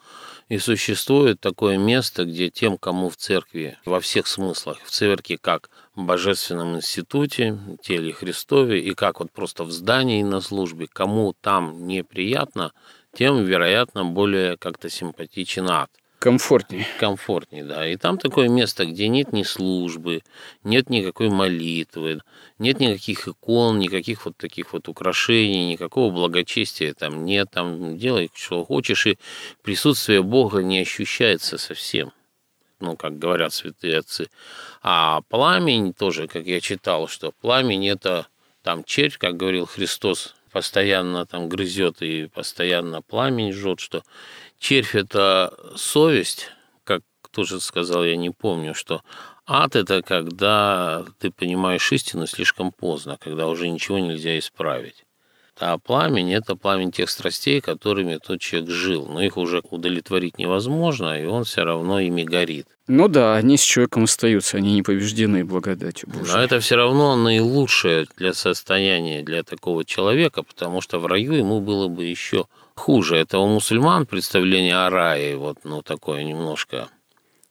и 0.48 0.58
существует 0.58 1.40
такое 1.40 1.78
место, 1.78 2.24
где 2.24 2.50
тем, 2.50 2.76
кому 2.76 3.08
в 3.08 3.16
церкви 3.16 3.78
во 3.84 4.00
всех 4.00 4.26
смыслах, 4.26 4.78
в 4.84 4.90
церкви 4.90 5.38
как 5.40 5.70
в 5.94 6.02
божественном 6.02 6.76
институте, 6.76 7.58
теле 7.82 8.12
Христове, 8.12 8.80
и 8.80 8.94
как 8.94 9.20
вот 9.20 9.32
просто 9.32 9.64
в 9.64 9.70
здании 9.70 10.22
на 10.22 10.40
службе, 10.40 10.86
кому 10.86 11.34
там 11.40 11.86
неприятно, 11.86 12.72
тем, 13.14 13.44
вероятно, 13.44 14.04
более 14.04 14.56
как-то 14.56 14.90
симпатичен 14.90 15.70
ад. 15.70 15.90
Комфортнее. 16.18 16.86
Комфортнее, 16.98 17.64
да. 17.64 17.86
И 17.86 17.96
там 17.96 18.16
такое 18.16 18.48
место, 18.48 18.86
где 18.86 19.08
нет 19.08 19.34
ни 19.34 19.42
службы, 19.42 20.22
нет 20.62 20.88
никакой 20.88 21.28
молитвы, 21.28 22.20
нет 22.58 22.80
никаких 22.80 23.28
икон, 23.28 23.78
никаких 23.78 24.24
вот 24.24 24.34
таких 24.38 24.72
вот 24.72 24.88
украшений, 24.88 25.66
никакого 25.66 26.10
благочестия 26.10 26.94
там 26.94 27.26
нет. 27.26 27.50
Там 27.50 27.98
делай, 27.98 28.30
что 28.34 28.64
хочешь, 28.64 29.06
и 29.06 29.18
присутствие 29.62 30.22
Бога 30.22 30.62
не 30.62 30.78
ощущается 30.78 31.58
совсем. 31.58 32.10
Ну, 32.80 32.96
как 32.96 33.18
говорят 33.18 33.52
святые 33.52 33.98
отцы. 33.98 34.28
А 34.82 35.20
пламень 35.28 35.92
тоже, 35.92 36.26
как 36.26 36.46
я 36.46 36.60
читал, 36.60 37.06
что 37.06 37.32
пламень– 37.42 37.86
это 37.88 38.28
там 38.62 38.82
червь, 38.82 39.18
как 39.18 39.36
говорил 39.36 39.66
Христос, 39.66 40.34
постоянно 40.54 41.26
там 41.26 41.48
грызет 41.48 42.00
и 42.00 42.28
постоянно 42.28 43.02
пламень 43.02 43.52
жжет, 43.52 43.80
что 43.80 44.04
червь– 44.60 44.94
это 44.94 45.52
совесть, 45.74 46.48
как 46.84 47.02
тоже 47.32 47.60
сказал, 47.60 48.04
я 48.04 48.16
не 48.16 48.30
помню, 48.30 48.72
что 48.72 49.02
ад– 49.46 49.74
это 49.74 50.00
когда 50.02 51.04
ты 51.18 51.32
понимаешь 51.32 51.90
истину 51.90 52.28
слишком 52.28 52.70
поздно, 52.70 53.18
когда 53.20 53.48
уже 53.48 53.68
ничего 53.68 53.98
нельзя 53.98 54.38
исправить. 54.38 55.03
А 55.60 55.78
пламень– 55.78 56.32
это 56.34 56.56
пламень 56.56 56.90
тех 56.90 57.08
страстей, 57.08 57.60
которыми 57.60 58.16
тот 58.16 58.40
человек 58.40 58.70
жил. 58.70 59.06
Но 59.06 59.22
их 59.22 59.36
уже 59.36 59.62
удовлетворить 59.70 60.36
невозможно, 60.36 61.20
и 61.20 61.26
он 61.26 61.44
все 61.44 61.62
равно 61.62 62.00
ими 62.00 62.24
горит. 62.24 62.66
Ну 62.88 63.08
да, 63.08 63.36
они 63.36 63.56
с 63.56 63.62
человеком 63.62 64.04
остаются, 64.04 64.56
они 64.56 64.74
не 64.74 64.82
побеждены 64.82 65.44
благодатью 65.44 66.08
Божией. 66.08 66.36
Но 66.36 66.42
это 66.42 66.60
все 66.60 66.76
равно 66.76 67.16
наилучшее 67.16 68.06
для 68.16 68.34
состояния 68.34 69.22
для 69.22 69.42
такого 69.42 69.84
человека, 69.84 70.42
потому 70.42 70.80
что 70.80 70.98
в 70.98 71.06
раю 71.06 71.32
ему 71.32 71.60
было 71.60 71.88
бы 71.88 72.04
еще 72.04 72.46
хуже. 72.74 73.16
Это 73.16 73.38
у 73.38 73.46
мусульман 73.46 74.06
представление 74.06 74.76
о 74.76 74.90
рае, 74.90 75.36
вот, 75.36 75.58
ну, 75.64 75.82
такое 75.82 76.24
немножко, 76.24 76.88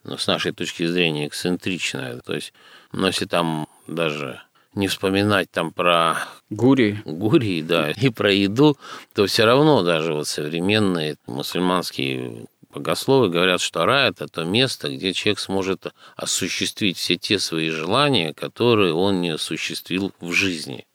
ну, 0.04 0.18
с 0.18 0.28
нашей 0.28 0.52
точки 0.52 0.86
зрения, 0.86 1.28
эксцентричное. 1.28 2.20
То 2.20 2.36
есть, 2.36 2.54
ну, 2.92 3.08
если 3.08 3.26
там 3.26 3.68
даже 3.88 4.42
не 4.76 4.88
вспоминать 4.88 5.52
там 5.52 5.72
про 5.72 6.18
гури, 6.50 7.02
гури, 7.06 7.62
да, 7.62 7.92
и 7.92 8.10
про 8.10 8.32
еду, 8.32 8.78
то 9.14 9.26
все 9.26 9.46
равно 9.46 9.84
даже 9.84 10.14
вот 10.14 10.28
современные 10.28 11.18
мусульманские 11.28 12.48
богословы 12.74 13.30
говорят, 13.30 13.62
что 13.62 13.86
рай– 13.86 14.10
это 14.10 14.28
то 14.28 14.44
место, 14.44 14.90
где 14.90 15.14
человек 15.14 15.40
сможет 15.40 15.94
осуществить 16.16 16.98
все 16.98 17.18
те 17.18 17.40
свои 17.40 17.70
желания, 17.70 18.34
которые 18.34 18.94
он 18.94 19.22
не 19.22 19.30
осуществил 19.30 20.12
в 20.20 20.32
жизни. 20.32 20.86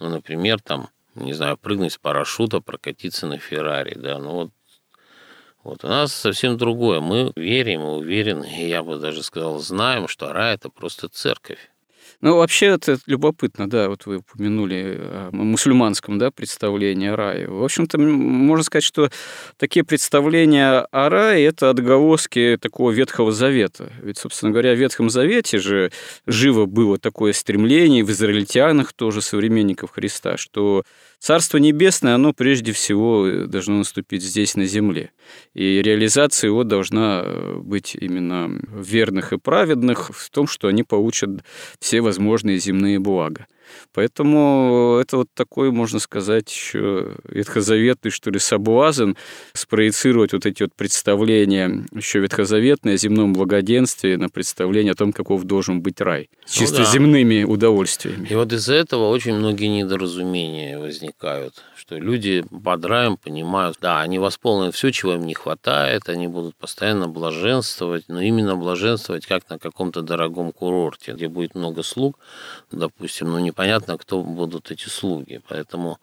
Ну, 0.00 0.08
например, 0.08 0.60
там, 0.60 0.88
не 1.14 1.32
знаю, 1.32 1.56
прыгнуть 1.56 1.92
с 1.92 1.98
парашюта, 1.98 2.60
прокатиться 2.60 3.26
на 3.26 3.38
Феррари, 3.38 3.94
да, 3.96 4.18
ну 4.18 4.30
вот 4.32 4.50
вот 5.62 5.82
у 5.82 5.88
нас 5.88 6.12
совсем 6.12 6.58
другое. 6.58 7.00
Мы 7.00 7.32
верим 7.36 7.80
и 7.80 7.84
уверены, 7.84 8.44
и 8.44 8.68
я 8.68 8.82
бы 8.82 8.98
даже 8.98 9.22
сказал, 9.22 9.58
знаем, 9.60 10.08
что 10.08 10.30
рай– 10.30 10.54
это 10.56 10.68
просто 10.68 11.08
церковь. 11.08 11.70
Ну, 12.24 12.38
вообще, 12.38 12.68
это 12.68 12.96
любопытно, 13.04 13.68
да, 13.68 13.90
вот 13.90 14.06
вы 14.06 14.16
упомянули 14.16 14.96
о 14.98 15.28
мусульманском 15.30 16.18
да, 16.18 16.30
представлении 16.30 17.08
о 17.08 17.16
рае. 17.16 17.50
В 17.50 17.62
общем-то, 17.62 17.98
можно 17.98 18.64
сказать, 18.64 18.82
что 18.82 19.10
такие 19.58 19.84
представления 19.84 20.86
о 20.90 21.10
рае– 21.10 21.44
это 21.48 21.68
отголоски 21.68 22.56
такого 22.58 22.92
Ветхого 22.92 23.30
Завета. 23.30 23.92
Ведь, 24.00 24.16
собственно 24.16 24.52
говоря, 24.52 24.72
в 24.72 24.78
Ветхом 24.78 25.10
Завете 25.10 25.58
же 25.58 25.92
живо 26.26 26.64
было 26.64 26.96
такое 26.96 27.34
стремление 27.34 28.02
в 28.02 28.10
израильтянах, 28.10 28.94
тоже 28.94 29.20
современников 29.20 29.90
Христа, 29.90 30.38
что 30.38 30.84
Царство 31.24 31.56
Небесное, 31.56 32.16
оно 32.16 32.34
прежде 32.34 32.72
всего 32.72 33.26
э, 33.26 33.46
должно 33.46 33.78
наступить 33.78 34.22
здесь, 34.22 34.56
на 34.56 34.66
земле. 34.66 35.10
И 35.54 35.80
реализация 35.80 36.48
его 36.48 36.64
должна 36.64 37.22
э, 37.24 37.56
быть 37.62 37.96
именно 37.98 38.60
верных 38.70 39.32
и 39.32 39.38
праведных 39.38 40.10
в 40.14 40.28
том, 40.28 40.46
что 40.46 40.68
они 40.68 40.82
получат 40.82 41.30
все 41.78 42.02
возможные 42.02 42.58
земные 42.58 42.98
блага. 42.98 43.46
Поэтому 43.92 44.98
это 45.00 45.18
вот 45.18 45.28
такой, 45.34 45.70
можно 45.70 45.98
сказать, 45.98 46.50
еще 46.50 47.14
ветхозаветный, 47.28 48.10
что 48.10 48.30
ли, 48.30 48.38
соблазн 48.38 49.12
спроецировать 49.52 50.32
вот 50.32 50.46
эти 50.46 50.62
вот 50.62 50.74
представления 50.74 51.84
еще 51.92 52.18
ветхозаветные 52.20 52.94
о 52.94 52.98
земном 52.98 53.32
благоденствии 53.32 54.16
на 54.16 54.28
представление 54.28 54.92
о 54.92 54.96
том, 54.96 55.12
каков 55.12 55.44
должен 55.44 55.80
быть 55.80 56.00
рай. 56.00 56.28
С 56.44 56.56
ну 56.56 56.66
чисто 56.66 56.78
да. 56.78 56.84
земными 56.84 57.44
удовольствиями. 57.44 58.26
И 58.30 58.34
вот 58.34 58.52
из-за 58.52 58.74
этого 58.74 59.08
очень 59.08 59.34
многие 59.34 59.66
недоразумения 59.66 60.78
возникают, 60.78 61.54
что 61.76 61.98
люди 61.98 62.44
под 62.64 62.84
раем 62.84 63.16
понимают, 63.16 63.78
да, 63.80 64.00
они 64.00 64.18
восполнят 64.18 64.74
все, 64.74 64.90
чего 64.90 65.14
им 65.14 65.26
не 65.26 65.34
хватает, 65.34 66.08
они 66.08 66.28
будут 66.28 66.56
постоянно 66.56 67.08
блаженствовать, 67.08 68.04
но 68.08 68.20
именно 68.20 68.56
блаженствовать 68.56 69.26
как 69.26 69.48
на 69.50 69.58
каком-то 69.58 70.02
дорогом 70.02 70.52
курорте, 70.52 71.12
где 71.12 71.28
будет 71.28 71.54
много 71.54 71.82
слуг, 71.82 72.18
допустим, 72.72 73.30
ну 73.30 73.38
непонятно, 73.54 73.96
кто 73.98 74.22
будут 74.22 74.70
эти 74.70 74.88
слуги. 74.88 75.40
Поэтому 75.48 75.98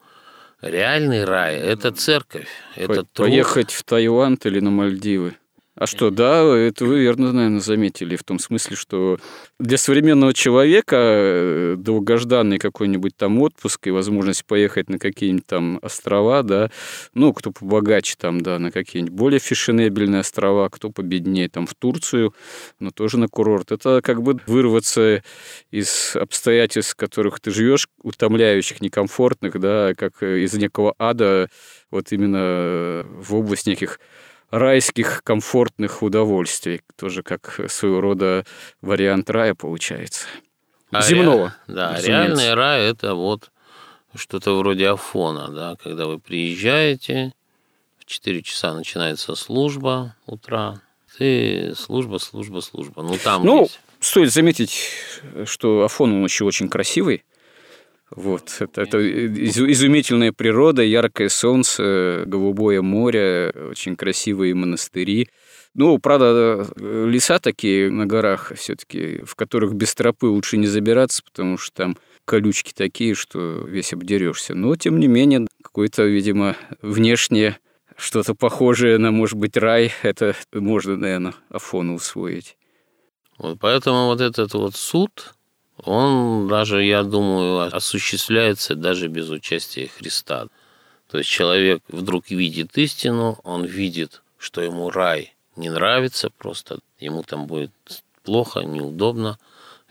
реальный 0.61 1.25
рай– 1.25 1.55
это 1.57 1.91
церковь, 1.91 2.47
это 2.75 3.05
Поехать 3.13 3.67
труд. 3.67 3.71
в 3.71 3.83
Таиланд 3.83 4.45
или 4.45 4.59
на 4.61 4.71
Мальдивы. 4.71 5.35
А 5.82 5.88
что, 5.88 6.12
да, 6.12 6.44
это 6.56 6.86
вы 6.86 7.00
верно, 7.00 7.34
наверное, 7.34 7.60
заметили, 7.60 8.15
в 8.15 8.24
том 8.24 8.38
смысле, 8.38 8.76
что 8.76 9.17
для 9.58 9.80
современного 9.80 10.32
человека 10.32 10.96
э, 10.96 11.76
долгожданный 11.76 12.60
какой-нибудь 12.60 13.17
там 13.17 13.41
отпуск 13.41 13.88
и 13.88 13.89
возможность 13.89 14.46
поехать 14.46 14.89
на 14.89 15.00
какие-нибудь 15.00 15.48
там 15.48 15.80
острова, 15.82 16.44
да, 16.44 16.70
ну, 17.15 17.34
кто 17.34 17.50
побогаче 17.50 18.13
там, 18.15 18.41
да, 18.41 18.60
на 18.60 18.70
какие-нибудь 18.70 19.15
более 19.15 19.39
фешенебельные 19.39 20.20
острова, 20.20 20.70
кто 20.70 20.91
победнее 20.91 21.50
там 21.50 21.65
в 21.65 21.74
Турцию, 21.74 22.36
но 22.80 22.91
тоже 22.91 23.17
на 23.17 23.28
курорт. 23.28 23.72
Это 23.72 24.02
как 24.04 24.22
бы 24.22 24.39
вырваться 24.46 25.24
из 25.72 26.15
обстоятельств, 26.15 26.94
в 26.94 26.96
которых 26.96 27.39
ты 27.39 27.50
живешь, 27.50 27.88
утомляющих, 28.04 28.82
некомфортных, 28.82 29.60
да, 29.60 29.96
как 29.96 30.22
из 30.22 30.54
некого 30.54 30.94
ада, 31.00 31.50
вот 31.89 32.12
именно 32.12 33.04
в 33.10 33.34
область 33.34 33.65
неких 33.65 34.00
райских 34.51 35.23
комфортных 35.23 36.03
удовольствий. 36.03 36.81
Тоже 36.95 37.23
как 37.23 37.59
своего 37.67 38.01
рода 38.01 38.45
вариант 38.81 39.29
рая 39.29 39.55
получается. 39.55 40.27
А 40.91 41.01
Земного. 41.01 41.55
Ре... 41.67 41.73
Да, 41.73 41.93
разумеется. 41.93 42.07
реальный 42.07 42.53
рай– 42.53 42.81
это 42.91 43.15
вот 43.15 43.49
что-то 44.13 44.57
вроде 44.57 44.89
Афона, 44.89 45.47
да, 45.49 45.75
когда 45.81 46.05
вы 46.05 46.19
приезжаете, 46.19 47.33
в 47.97 48.05
4 48.05 48.43
часа 48.43 48.73
начинается 48.73 49.35
служба 49.35 50.15
утра, 50.25 50.81
и 51.19 51.71
служба, 51.77 52.17
служба, 52.17 52.59
служба. 52.59 53.03
Ну, 53.03 53.17
там 53.23 53.45
ну, 53.45 53.61
есть. 53.63 53.79
стоит 53.99 54.33
заметить, 54.33 54.91
что 55.45 55.83
Афон, 55.83 56.13
он 56.13 56.23
еще 56.23 56.45
очень 56.45 56.67
красивый, 56.67 57.23
вот, 58.12 58.58
это, 58.60 58.82
это 58.82 58.97
изумительная 59.00 60.34
природа, 60.34 60.84
яркое 60.84 61.30
солнце, 61.30 62.24
голубое 62.26 62.82
море, 62.82 63.54
очень 63.69 63.95
красивые 63.95 64.54
монастыри. 64.54 65.30
Ну, 65.74 65.97
правда, 65.97 66.67
леса 66.76 67.39
такие 67.39 67.89
на 67.89 68.06
горах 68.06 68.52
все-таки, 68.58 69.21
в 69.24 69.36
которых 69.36 69.74
без 69.74 69.95
тропы 69.95 70.26
лучше 70.26 70.58
не 70.58 70.67
забираться, 70.67 71.24
потому 71.24 71.58
что 71.58 71.74
там 71.74 71.97
колючки 72.26 72.74
такие, 72.76 73.15
что 73.15 73.65
весь 73.65 73.93
обдерешься. 73.93 74.56
Но, 74.56 74.76
тем 74.76 75.00
не 75.00 75.08
менее, 75.08 75.47
какое-то, 75.63 76.04
видимо, 76.04 76.58
внешнее 76.82 77.58
что-то 77.95 78.36
похожее 78.36 78.97
на, 78.97 79.12
может 79.12 79.38
быть, 79.38 79.56
рай, 79.56 79.91
это 80.02 80.36
можно, 80.54 80.97
наверное, 80.97 81.34
Афону 81.50 81.95
усвоить. 81.95 82.58
Вот 83.38 83.58
поэтому 83.60 84.08
вот 84.08 84.21
этот 84.21 84.54
вот 84.54 84.76
суд, 84.76 85.36
он 85.84 86.48
даже, 86.48 86.84
я 86.84 87.04
думаю, 87.04 87.76
осуществляется 87.76 88.76
даже 88.76 89.08
без 89.08 89.30
участия 89.30 89.88
Христа. 89.88 90.48
То 91.10 91.17
есть 91.17 91.30
человек 91.30 91.82
вдруг 91.89 92.30
видит 92.30 92.78
истину, 92.78 93.39
он 93.44 93.65
видит, 93.65 94.22
что 94.38 94.62
ему 94.62 94.89
рай 94.89 95.34
не 95.56 95.70
нравится, 95.70 96.30
просто 96.30 96.80
ему 97.00 97.24
там 97.24 97.48
будет 97.48 97.72
плохо, 98.24 98.62
неудобно, 98.62 99.38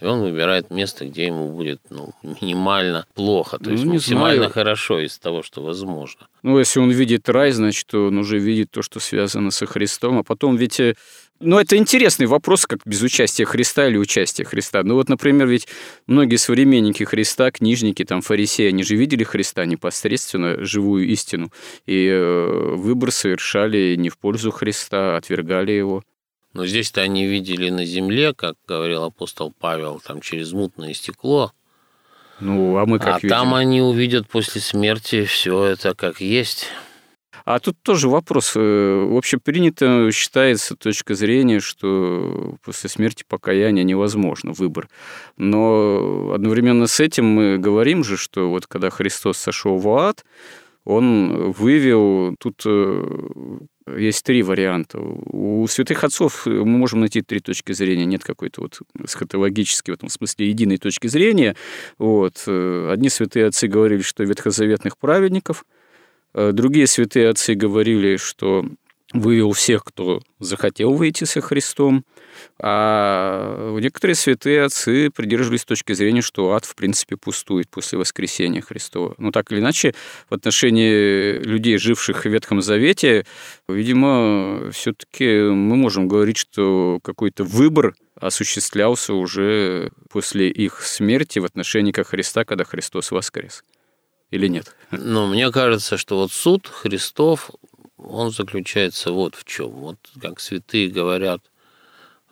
и 0.00 0.06
он 0.06 0.22
выбирает 0.22 0.70
место, 0.70 1.04
где 1.04 1.26
ему 1.26 1.52
будет 1.52 1.80
ну, 1.90 2.14
минимально 2.22 3.06
плохо, 3.14 3.58
то 3.58 3.64
ну, 3.64 3.72
есть 3.72 3.84
максимально 3.84 4.36
знаю. 4.44 4.52
хорошо 4.52 5.00
из 5.00 5.18
того, 5.18 5.42
что 5.42 5.62
возможно. 5.62 6.26
Ну, 6.42 6.58
если 6.58 6.80
он 6.80 6.90
видит 6.90 7.28
рай, 7.28 7.50
значит, 7.50 7.92
он 7.94 8.16
уже 8.16 8.38
видит 8.38 8.70
то, 8.70 8.80
что 8.80 8.98
связано 8.98 9.50
со 9.50 9.66
Христом. 9.66 10.18
А 10.18 10.22
потом 10.22 10.56
ведь 10.56 10.80
э, 10.80 10.94
ну, 11.40 11.58
это 11.58 11.76
интересный 11.76 12.26
вопрос, 12.26 12.66
как 12.66 12.80
без 12.84 13.02
участия 13.02 13.44
Христа 13.44 13.88
или 13.88 13.96
участия 13.96 14.44
Христа. 14.44 14.82
Ну, 14.82 14.94
вот, 14.94 15.08
например, 15.08 15.48
ведь 15.48 15.66
многие 16.06 16.36
современники 16.36 17.02
Христа, 17.04 17.50
книжники, 17.50 18.04
там, 18.04 18.20
фарисеи, 18.20 18.68
они 18.68 18.82
же 18.82 18.96
видели 18.96 19.24
Христа 19.24 19.64
непосредственно, 19.64 20.62
живую 20.64 21.08
истину, 21.08 21.50
и 21.86 22.06
э, 22.06 22.74
выбор 22.76 23.10
совершали 23.10 23.96
не 23.96 24.10
в 24.10 24.18
пользу 24.18 24.50
Христа, 24.50 25.14
а 25.14 25.16
отвергали 25.16 25.72
его. 25.72 26.02
Но 26.52 26.66
здесь-то 26.66 27.00
они 27.00 27.26
видели 27.26 27.70
на 27.70 27.84
земле, 27.84 28.34
как 28.34 28.56
говорил 28.66 29.04
апостол 29.04 29.52
Павел, 29.58 30.00
там 30.04 30.20
через 30.20 30.52
мутное 30.52 30.94
стекло. 30.94 31.52
Ну, 32.40 32.76
а 32.76 32.86
мы 32.86 32.98
как 32.98 33.08
А 33.08 33.16
видим? 33.16 33.28
там 33.28 33.54
они 33.54 33.80
увидят 33.80 34.28
после 34.28 34.60
смерти 34.60 35.24
все 35.24 35.64
это 35.64 35.94
как 35.94 36.20
есть. 36.20 36.66
А 37.44 37.58
тут 37.58 37.76
тоже 37.82 38.08
вопрос. 38.08 38.54
В 38.54 39.16
общем, 39.16 39.40
принято 39.40 40.10
считается 40.12 40.76
точка 40.76 41.14
зрения, 41.14 41.60
что 41.60 42.56
после 42.64 42.90
смерти 42.90 43.24
покаяния 43.26 43.84
невозможно 43.84 44.52
выбор. 44.52 44.88
Но 45.36 46.32
одновременно 46.34 46.86
с 46.86 47.00
этим 47.00 47.26
мы 47.26 47.58
говорим 47.58 48.04
же, 48.04 48.16
что 48.16 48.50
вот 48.50 48.66
когда 48.66 48.90
Христос 48.90 49.38
сошел 49.38 49.78
в 49.78 49.88
ад, 49.88 50.24
он 50.84 51.52
вывел 51.52 52.34
тут 52.38 52.62
э, 52.64 53.58
есть 53.98 54.24
три 54.24 54.42
варианта. 54.42 54.98
У 54.98 55.66
святых 55.68 56.04
отцов 56.04 56.46
мы 56.46 56.64
можем 56.64 57.00
найти 57.00 57.22
три 57.22 57.40
точки 57.40 57.72
зрения. 57.72 58.04
Нет 58.04 58.24
какой-то 58.24 58.62
вот 58.62 58.80
эсхатологической 59.02 59.94
в 59.94 59.98
этом 59.98 60.08
смысле 60.08 60.48
единой 60.48 60.78
точки 60.78 61.06
зрения. 61.06 61.56
Вот. 61.98 62.44
Одни 62.46 63.08
святые 63.08 63.46
отцы 63.46 63.66
говорили, 63.68 64.02
что 64.02 64.24
ветхозаветных 64.24 64.96
праведников, 64.98 65.64
другие 66.34 66.86
святые 66.86 67.30
отцы 67.30 67.54
говорили, 67.54 68.16
что 68.16 68.64
вывел 69.12 69.52
всех, 69.52 69.84
кто 69.84 70.20
захотел 70.38 70.94
выйти 70.94 71.24
со 71.24 71.40
Христом, 71.40 72.04
а 72.58 73.76
некоторые 73.80 74.14
святые 74.14 74.62
отцы 74.62 75.10
придерживались 75.10 75.64
точки 75.64 75.92
зрения, 75.92 76.22
что 76.22 76.52
ад, 76.52 76.64
в 76.64 76.74
принципе, 76.76 77.16
пустует 77.16 77.68
после 77.68 77.98
воскресения 77.98 78.60
Христова. 78.60 79.14
Но 79.18 79.32
так 79.32 79.50
или 79.50 79.58
иначе, 79.58 79.94
в 80.28 80.34
отношении 80.34 81.32
людей, 81.38 81.76
живших 81.76 82.24
в 82.24 82.28
Ветхом 82.28 82.62
Завете, 82.62 83.26
видимо, 83.68 84.70
все 84.70 84.92
таки 84.92 85.40
мы 85.42 85.76
можем 85.76 86.06
говорить, 86.06 86.36
что 86.36 87.00
какой-то 87.02 87.44
выбор 87.44 87.94
осуществлялся 88.14 89.14
уже 89.14 89.90
после 90.10 90.50
их 90.50 90.82
смерти 90.82 91.38
в 91.38 91.44
отношении 91.44 91.92
как 91.92 92.08
Христа, 92.08 92.44
когда 92.44 92.64
Христос 92.64 93.10
воскрес. 93.10 93.64
Или 94.30 94.46
нет? 94.46 94.74
Ну, 94.90 95.26
мне 95.26 95.50
кажется, 95.50 95.96
что 95.96 96.16
вот 96.16 96.32
суд 96.32 96.66
Христов 96.66 97.50
он 97.96 98.30
заключается 98.30 99.12
вот 99.12 99.34
в 99.34 99.44
чем. 99.44 99.70
Вот 99.70 99.96
как 100.20 100.40
святые 100.40 100.88
говорят, 100.88 101.42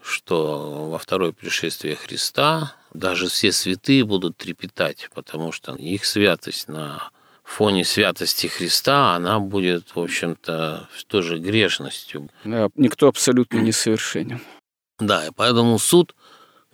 что 0.02 0.88
во 0.90 0.98
второе 0.98 1.32
пришествие 1.32 1.96
Христа 1.96 2.74
даже 2.94 3.28
все 3.28 3.52
святые 3.52 4.04
будут 4.04 4.36
трепетать, 4.36 5.08
потому 5.14 5.52
что 5.52 5.74
их 5.74 6.04
святость 6.04 6.68
на 6.68 7.10
фоне 7.44 7.84
святости 7.84 8.46
Христа, 8.46 9.14
она 9.14 9.38
будет, 9.38 9.94
в 9.94 10.00
общем-то, 10.00 10.88
тоже 11.06 11.38
грешностью. 11.38 12.28
Да, 12.44 12.68
никто 12.76 13.08
абсолютно 13.08 13.58
не 13.58 13.72
совершенен. 13.72 14.40
Да, 14.98 15.26
и 15.26 15.30
поэтому 15.34 15.78
суд, 15.78 16.14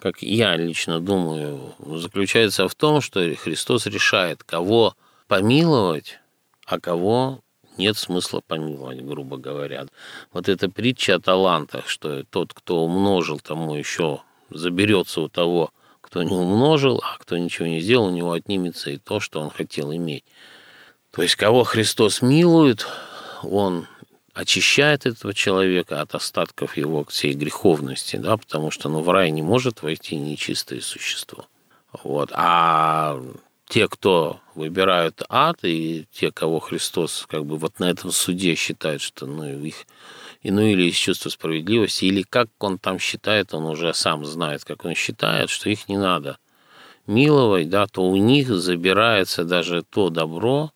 как 0.00 0.22
я 0.22 0.56
лично 0.56 1.00
думаю, 1.00 1.74
заключается 1.78 2.68
в 2.68 2.74
том, 2.74 3.00
что 3.00 3.20
Христос 3.37 3.87
решает, 3.87 4.42
кого 4.42 4.96
помиловать, 5.26 6.18
а 6.66 6.80
кого 6.80 7.40
нет 7.76 7.96
смысла 7.96 8.40
помиловать, 8.46 9.04
грубо 9.04 9.37
говоря. 9.37 9.87
Вот 10.32 10.48
эта 10.48 10.68
притча 10.68 11.16
о 11.16 11.20
талантах, 11.20 11.88
что 11.88 12.24
тот, 12.24 12.52
кто 12.54 12.84
умножил, 12.84 13.40
тому 13.40 13.74
еще 13.74 14.20
заберется 14.50 15.22
у 15.22 15.28
того, 15.28 15.70
кто 16.00 16.22
не 16.22 16.34
умножил, 16.34 17.02
а 17.02 17.18
кто 17.18 17.37
ничего 17.37 17.66
не 17.66 17.80
сделал, 17.80 18.06
у 18.06 18.10
него 18.10 18.32
отнимется 18.32 18.90
и 18.90 18.98
то, 18.98 19.20
что 19.20 19.40
он 19.40 19.50
хотел 19.50 19.92
иметь. 19.92 20.24
То 21.10 21.22
есть, 21.22 21.37
кого 21.37 21.64
Христос 21.64 22.22
милует, 22.22 22.87
он 23.42 23.87
очищает 24.32 25.06
этого 25.06 25.32
человека 25.32 26.00
от 26.00 26.14
остатков 26.14 26.76
его 26.76 27.04
всей 27.04 27.34
греховности, 27.34 28.16
да, 28.16 28.37
потому 28.37 28.70
что 28.70 28.88
ну, 28.88 29.00
в 29.00 29.08
рай 29.10 29.30
не 29.30 29.42
может 29.42 29.82
войти 29.82 30.16
нечистое 30.16 30.80
существо. 30.80 31.46
Вот. 32.02 32.30
А 32.32 33.20
те, 33.74 33.88
кто 33.88 34.38
выбирают 34.54 35.24
ад, 35.28 35.58
и 35.64 36.06
те, 36.12 36.30
кого 36.30 36.60
Христос 36.60 37.26
как 37.28 37.44
бы 37.44 37.56
вот 37.56 37.80
на 37.80 37.90
этом 37.90 38.12
суде 38.12 38.54
считает, 38.54 39.00
что 39.00 39.26
ну, 39.26 39.42
их 39.48 39.87
и 40.42 40.52
ну 40.52 40.60
или 40.60 40.84
из 40.84 40.94
чувства 40.94 41.28
справедливости, 41.28 42.04
или 42.04 42.22
как 42.22 42.46
он 42.60 42.78
там 42.78 43.00
считает, 43.00 43.52
он 43.52 43.64
уже 43.64 43.92
сам 43.92 44.24
знает, 44.24 44.64
как 44.64 44.84
он 44.84 44.94
считает, 44.94 45.50
что 45.50 45.70
их 45.70 45.88
не 45.88 45.98
надо 45.98 46.38
миловать, 47.08 47.68
да, 47.68 47.88
то 47.88 48.02
у 48.04 48.14
них 48.14 48.46
забирается 48.46 49.42
даже 49.42 49.82
то 49.82 50.08
добро, 50.08 50.70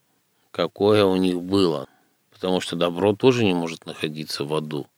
какое 0.51 1.05
у 1.05 1.15
них 1.15 1.41
было. 1.41 1.87
Потому 2.33 2.61
что 2.61 2.75
добро 2.75 3.15
тоже 3.15 3.45
не 3.45 3.55
может 3.55 3.87
находиться 3.87 4.43
в 4.43 4.53
аду. 4.53 4.89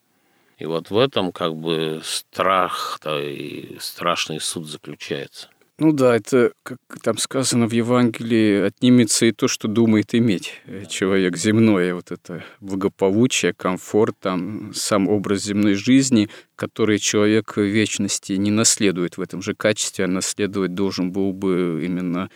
И 0.56 0.64
вот 0.64 0.88
в 0.88 0.96
этом 0.96 1.32
как 1.32 1.54
бы 1.54 2.00
страх 2.02 2.98
и 3.04 3.76
страшный 3.78 4.40
суд 4.40 4.66
заключается. 4.66 5.49
Ну 5.80 5.92
да, 5.92 6.14
это, 6.14 6.52
как 6.62 6.78
там 7.02 7.16
сказано 7.16 7.66
в 7.66 7.72
Евангелии, 7.72 8.66
отнимется 8.66 9.24
и 9.24 9.32
то, 9.32 9.48
что 9.48 9.66
думает 9.66 10.14
иметь 10.14 10.60
э, 10.66 10.84
человек 10.84 11.38
земное, 11.38 11.94
вот 11.94 12.12
это 12.12 12.44
благополучие, 12.60 13.54
комфорт, 13.54 14.14
там, 14.20 14.74
сам 14.74 15.08
образ 15.08 15.42
земной 15.42 15.72
жизни, 15.72 16.28
который 16.54 16.98
человек 16.98 17.56
в 17.56 17.62
вечности 17.62 18.34
не 18.34 18.50
наследует 18.50 19.16
в 19.16 19.22
этом 19.22 19.40
же 19.40 19.54
качестве, 19.54 20.04
а 20.04 20.08
наследовать 20.08 20.74
должен 20.74 21.12
был 21.12 21.32
бы 21.32 21.80
именно 21.82 22.28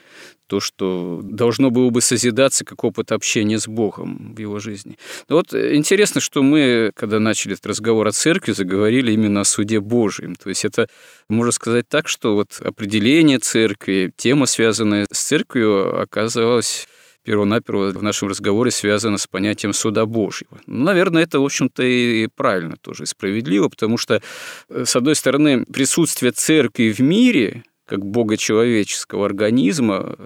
то, 0.46 0.60
что 0.60 1.20
должно 1.22 1.70
было 1.70 1.90
бы 1.90 2.00
созидаться 2.00 2.64
как 2.64 2.84
опыт 2.84 3.12
общения 3.12 3.58
с 3.58 3.66
Богом 3.66 4.34
в 4.34 4.38
его 4.38 4.58
жизни. 4.58 4.98
Но 5.28 5.36
вот 5.36 5.54
интересно, 5.54 6.20
что 6.20 6.42
мы, 6.42 6.92
когда 6.94 7.20
начали 7.20 7.54
этот 7.54 7.66
разговор 7.66 8.06
о 8.06 8.12
церкви, 8.12 8.52
заговорили 8.52 9.12
именно 9.12 9.40
о 9.40 9.44
суде 9.44 9.80
Божьем. 9.80 10.34
То 10.34 10.48
есть 10.48 10.64
это, 10.64 10.88
можно 11.28 11.52
сказать 11.52 11.88
так, 11.88 12.08
что 12.08 12.34
вот 12.34 12.60
определение 12.60 13.38
церкви, 13.38 14.12
тема, 14.16 14.46
связанная 14.46 15.06
с 15.10 15.18
церковью, 15.18 16.00
оказалась 16.00 16.86
первонаперво 17.24 17.90
в 17.90 18.02
нашем 18.02 18.28
разговоре 18.28 18.70
связана 18.70 19.18
с 19.18 19.26
понятием 19.26 19.72
суда 19.72 20.06
Божьего. 20.06 20.60
Ну, 20.66 20.84
наверное, 20.84 21.22
это, 21.22 21.40
в 21.40 21.44
общем-то, 21.44 21.82
и 21.82 22.28
правильно 22.28 22.76
тоже, 22.76 23.04
и 23.04 23.06
справедливо, 23.06 23.68
потому 23.68 23.96
что, 23.96 24.22
э, 24.68 24.84
с 24.84 24.94
одной 24.94 25.14
стороны, 25.14 25.64
присутствие 25.64 26.32
церкви 26.32 26.92
в 26.92 27.00
мире 27.00 27.64
как 27.86 28.04
Бога 28.04 28.36
человеческого 28.36 29.26
организма 29.26 30.16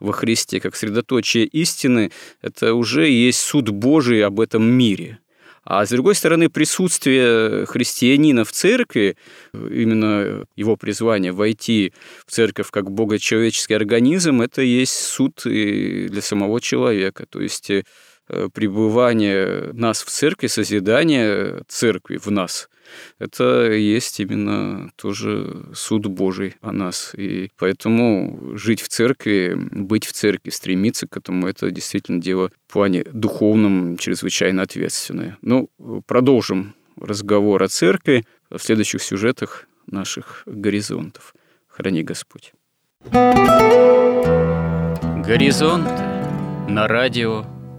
во 0.00 0.12
Христе, 0.12 0.60
как 0.60 0.76
средоточие 0.76 1.44
истины, 1.46 2.10
это 2.42 2.74
уже 2.74 3.08
есть 3.08 3.40
суд 3.40 3.70
Божий 3.70 4.24
об 4.24 4.40
этом 4.40 4.64
мире. 4.64 5.18
А 5.70 5.84
с 5.84 5.90
другой 5.90 6.14
стороны, 6.14 6.48
присутствие 6.48 7.66
христианина 7.66 8.46
в 8.46 8.52
церкви, 8.52 9.18
именно 9.52 10.46
его 10.56 10.76
призвание 10.76 11.32
войти 11.32 11.92
в 12.26 12.30
церковь 12.30 12.70
как 12.70 12.90
богочеловеческий 12.90 13.76
организм, 13.76 14.40
это 14.40 14.62
есть 14.62 14.94
суд 14.94 15.44
и 15.44 16.08
для 16.08 16.22
самого 16.22 16.62
человека. 16.62 17.26
То 17.28 17.42
есть 17.42 17.68
э, 17.68 17.84
пребывание 18.52 19.72
нас 19.72 20.02
в 20.02 20.10
церкви, 20.10 20.46
созидание 20.46 21.62
церкви 21.68 22.16
в 22.16 22.30
нас– 22.30 22.68
это 23.18 23.72
есть 23.72 24.20
именно 24.20 24.90
тоже 24.96 25.66
суд 25.74 26.06
Божий 26.06 26.54
о 26.60 26.72
нас. 26.72 27.12
И 27.16 27.50
поэтому 27.58 28.56
жить 28.56 28.80
в 28.80 28.88
церкви, 28.88 29.54
быть 29.56 30.06
в 30.06 30.12
церкви, 30.12 30.50
стремиться 30.50 31.06
к 31.06 31.16
этому, 31.16 31.46
это 31.46 31.70
действительно 31.70 32.20
дело 32.20 32.50
в 32.66 32.72
плане 32.72 33.04
духовном 33.04 33.96
чрезвычайно 33.96 34.62
ответственное. 34.62 35.38
Ну, 35.42 35.70
продолжим 36.06 36.74
разговор 37.00 37.62
о 37.62 37.68
церкви 37.68 38.24
в 38.50 38.58
следующих 38.58 39.02
сюжетах 39.02 39.66
наших 39.86 40.42
горизонтов. 40.46 41.34
Храни 41.66 42.02
Господь. 42.02 42.52
Горизонт 45.24 45.88
на 46.68 46.88
радио 46.88 47.46